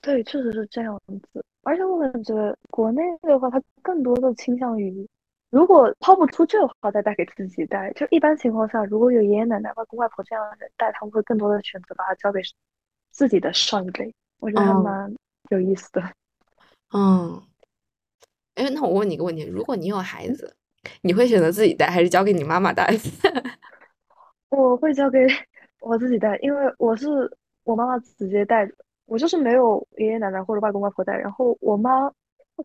[0.00, 1.44] 对，确实是这样子。
[1.62, 2.34] 而且我感觉
[2.70, 5.08] 国内的话，他更多的倾向于，
[5.50, 7.92] 如果抛不出去的话，再带给自己带。
[7.92, 12.40] 就一般情况下，如果有爷爷奶奶、外公外婆这样的人带，他们会更多的选择把它交给
[13.12, 14.12] 自己的上一辈。
[14.38, 15.14] 我觉得还蛮
[15.50, 16.00] 有意思的。
[16.00, 16.14] 嗯，
[18.54, 20.54] 哎，那我问你一个问题：如果你有孩子，
[21.00, 22.86] 你会选择自己带还是交给你妈妈带？
[24.50, 25.26] 我会交给
[25.80, 27.08] 我自己带，因为我是
[27.64, 28.74] 我妈妈直接带的，
[29.06, 31.16] 我就是没有爷爷奶奶或者外公外婆带。
[31.16, 32.12] 然后我妈，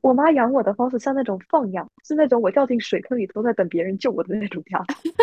[0.02, 5.14] 我妈养我的方式像那种放养，是那种我掉进水坑里都在等别人救我的那种样子，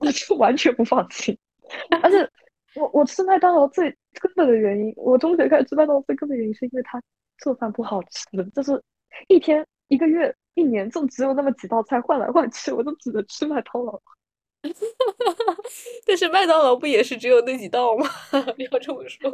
[0.00, 1.36] 我就完全不放弃。
[2.02, 2.30] 而且
[2.76, 3.90] 我我吃麦当劳最
[4.20, 7.02] 根本的原因，我中学开始吃麦当劳最根本原因是因为他。
[7.44, 8.82] 做饭不好吃，就是
[9.28, 14.00] 一天、一个月、一年就只有那么几道菜换来换去，我就只能吃麦当劳。
[16.06, 18.08] 但是麦当劳不也是只有那几道吗？
[18.56, 19.30] 你要这么说，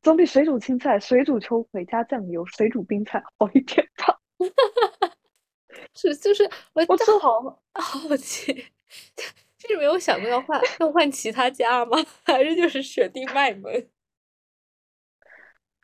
[0.00, 4.20] 总比水煮青菜、水煮秋葵加酱油、水煮冰菜好一点吧？
[5.92, 7.42] 是，就是我我吃好
[7.74, 8.54] 好奇，
[9.58, 11.98] 就是没有想过要换要换其他家吗？
[12.24, 13.90] 还是就是选定卖门？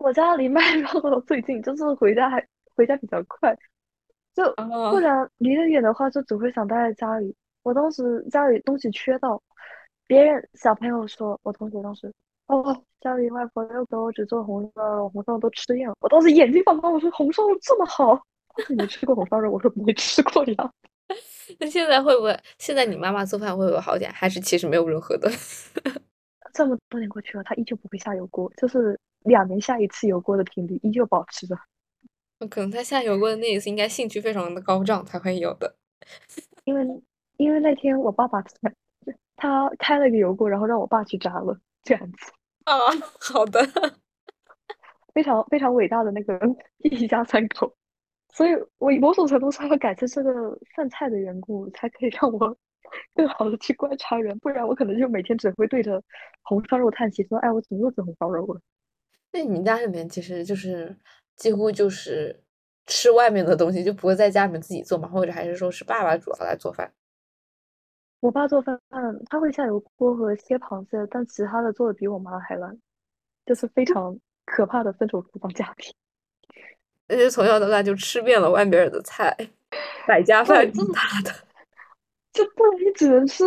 [0.03, 3.57] 我家离麦当劳 最近，就是回家还回家比较快，
[4.35, 4.53] 就
[4.91, 7.33] 不然离得远的话，就只会想待在家里。
[7.63, 9.41] 我当时家里东西缺到，
[10.09, 12.13] 别人小朋友说，我同学当时，
[12.49, 15.95] 哦，家里外婆又给我只做红烧肉，红烧肉都吃厌了。
[16.01, 18.21] 我当时眼睛放光，我说红烧肉这么好，
[18.69, 19.53] 你吃过红烧肉？
[19.53, 20.73] 我说没吃过呀。
[21.61, 22.37] 那现在会不会？
[22.59, 24.11] 现在你妈妈做饭会不会好点？
[24.13, 25.31] 还是其实没有任何的？
[26.53, 28.99] 这么多年过去了，他依旧不会下油锅，就是。
[29.25, 31.57] 两年下一次油锅的频率依旧保持着。
[32.51, 35.77] 可能他下油锅的那一次应该兴趣非常的高涨才会有的。
[36.65, 36.85] 因为
[37.37, 38.43] 因为那天我爸爸
[39.39, 42.33] 他开了个油锅，然后让我爸去炸了，这样子。
[42.65, 42.75] 啊，
[43.21, 43.61] 好的。
[45.15, 46.41] 非常非常伟大的那个
[46.79, 47.73] 一家三口，
[48.35, 52.57] 所以我某种程度上要感谢这个饭菜的缘故，才可以让我
[53.15, 56.03] 更好的去观察人，不然我可能就每天只会对着
[56.43, 58.61] 红烧肉叹息，说：“哎，我怎么又吃红烧肉了？”
[59.33, 60.97] 那你们家里面其实就是
[61.37, 62.43] 几乎就是
[62.87, 65.09] 吃外面的东西，就不会在家里面自己做嘛？
[65.09, 66.93] 或者还是说是爸爸主要来做饭？
[68.21, 68.79] 我爸做饭，
[69.29, 72.79] 他会下油锅和切螃蟹，但其他的做的比我妈还烂，
[73.47, 74.19] 就是非常。
[74.45, 75.95] 可怕的分手厨房家庭，
[77.07, 79.35] 那就从小到大就吃遍了外面的菜，
[80.07, 81.31] 百家饭长大的，
[82.33, 83.45] 就不然你只能吃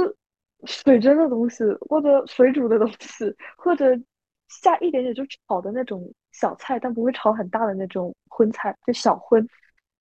[0.66, 4.00] 水蒸的东西，或者水煮的东西，或者
[4.48, 9.48] 下一点点就炒的那种小菜，但不会炒很大的那种荤菜，就小荤，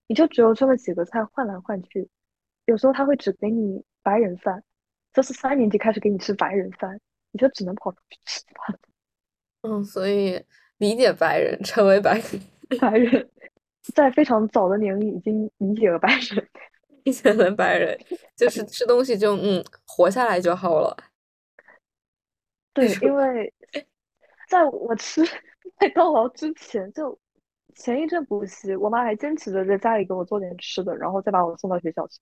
[0.07, 2.07] 你就只有这么几个菜换来换去，
[2.65, 4.63] 有时候他会只给你白人饭，
[5.13, 6.99] 就是三年级开始给你吃白人饭，
[7.31, 8.79] 你就只能跑出去吃饭。
[9.61, 10.43] 嗯，所以。
[10.79, 12.41] 理解白人，成为白人，
[12.81, 13.29] 白人，
[13.95, 16.45] 在非常早的年龄已经理解了白人，
[17.05, 17.97] 理解了白人，
[18.35, 20.97] 就是吃东西就嗯活下来就好了。
[22.73, 23.53] 对，因为
[24.49, 25.23] 在我吃
[25.79, 27.17] 麦当劳之前，就
[27.75, 32.19] 前一阵补习，我妈还坚持着在家里给我做点吃的，然后再把我送到学校去。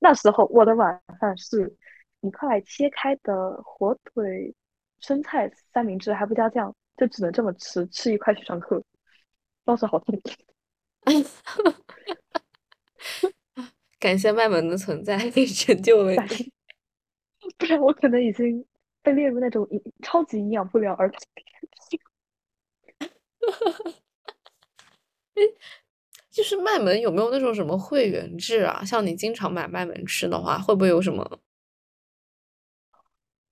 [0.00, 1.74] 那时候我的晚饭是
[2.20, 4.54] 一块切开的火腿
[5.00, 6.74] 生菜三明治，还不加酱。
[6.96, 8.80] 就只能这么吃，吃一块去上课，
[9.64, 10.30] 当时好痛苦。
[14.04, 16.52] 感谢麦门的存在，给拯救了你，
[17.56, 18.62] 不然我可能已经
[19.02, 21.18] 被列入那种营超级营养不良儿童。
[25.36, 25.42] 哎，
[26.30, 28.84] 就是麦门有没有那种什么会员制啊？
[28.84, 31.40] 像你经常买麦门吃的话，会不会有什么？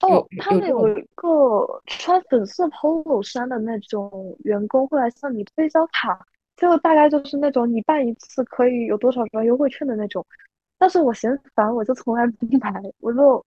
[0.00, 6.26] 哦，他们有一个穿粉色 polo 衫的那种员工会来向你推销卡，
[6.56, 10.24] 就大概就是那种你办一次可以有多少张优惠券的那种。
[10.78, 13.44] 但是我嫌烦，我就从来不买，我就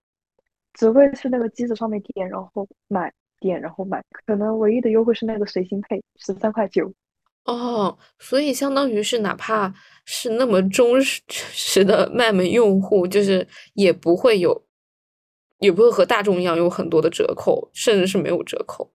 [0.74, 4.04] 只会去那个机子上面点，然后买，点然后买。
[4.26, 6.92] 可能唯一的优惠是那个随心配，十三块九。
[7.46, 9.74] 哦，所以相当于是哪怕
[10.06, 14.64] 是那么忠实 的卖门用户，就是也不会有。
[15.60, 18.92] 也不会和大众一样有很多的折扣，甚至是没有折扣。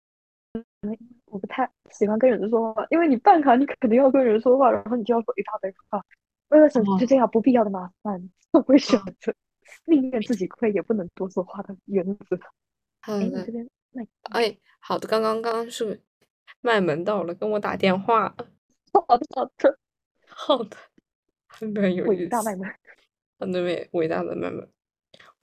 [1.39, 6.03] 我不太喜欢跟人说话，因为你办卡，你肯定要跟人说话，然后你就要说一大堆话。
[6.49, 9.33] 为了省去这样不必要的麻烦，我会选择
[9.85, 12.37] 宁愿自己亏也不能多说话的原则。
[13.01, 13.45] 好的，
[14.31, 16.01] 哎，好的，刚刚刚刚是
[16.59, 18.35] 卖门到了，跟我打电话。
[18.91, 19.79] 好的，好的，
[20.27, 20.75] 好的，
[21.47, 22.67] 很有伟大卖门，
[23.39, 24.69] 很伟伟大的卖门。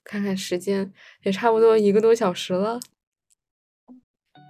[0.03, 0.93] 看看时间，
[1.23, 2.79] 也差不多一个多小时了。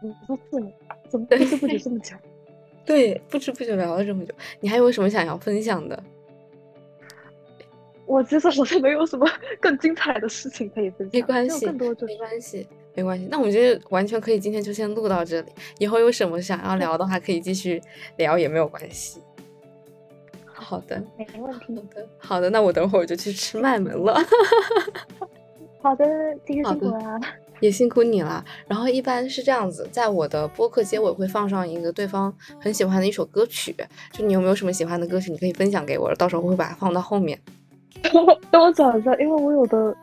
[0.01, 0.69] 你说是吗？
[1.09, 2.15] 怎么不知不觉这么久？
[2.85, 4.33] 对，不知不觉聊了这么久。
[4.59, 6.01] 你还有什么想要分享的？
[8.05, 9.29] 我其实好像没有什么
[9.59, 11.09] 更精彩的事情可以分享。
[11.11, 11.73] 没关系，没
[12.17, 13.27] 关系，没关系。
[13.29, 15.51] 那我们觉得完全可以，今天就先录到这里。
[15.79, 17.81] 以后有什么想要聊的话，可以继续
[18.17, 19.21] 聊，也没有关系。
[20.45, 21.75] 好的，没问题。
[21.75, 22.49] 好的，好的。
[22.49, 24.17] 那我等会儿就去吃麦门了。
[25.83, 26.05] 好的，
[26.45, 27.19] 今天辛苦了，
[27.59, 28.43] 也辛苦你了。
[28.67, 33.75] 然后一般是这样子，在我的播客结尾会放上一个对方很喜欢的一首歌曲，
[34.11, 37.39] 就你有没有什么喜欢的歌曲，你可以分享给我，到时候我会把它放到后面。
[38.51, 39.95] 等我找一下，因为我有的，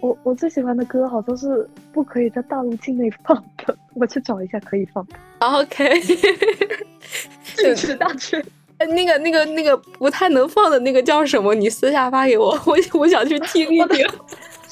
[0.00, 5.14] 我我最喜欢的歌好像是不可以在大陆境内放的，我去找一下可以放的。
[5.40, 6.00] OK，
[7.56, 8.42] 支持大圈。
[8.80, 11.54] 那个那个那个不太能放的那个叫什么？
[11.54, 14.06] 你私下发给我，我我想去听一听。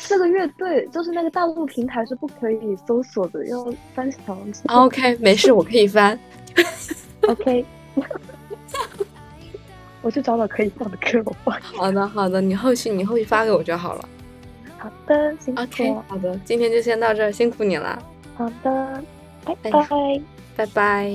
[0.01, 4.39] 是个乐队，就是那个大陆平台是不可以搜索的，要翻墙。
[4.69, 6.19] OK，没事，我可以翻。
[7.29, 7.65] OK，
[10.01, 11.61] 我去找找可以放的歌，我放。
[11.61, 14.09] 好的，好的，你后续你后续发给我就好了。
[14.79, 15.63] 好的，辛苦。
[15.63, 18.01] OK，好的，今天就先到这儿，辛苦你了。
[18.37, 19.03] 好的，
[19.45, 20.23] 拜拜，
[20.57, 21.13] 拜拜。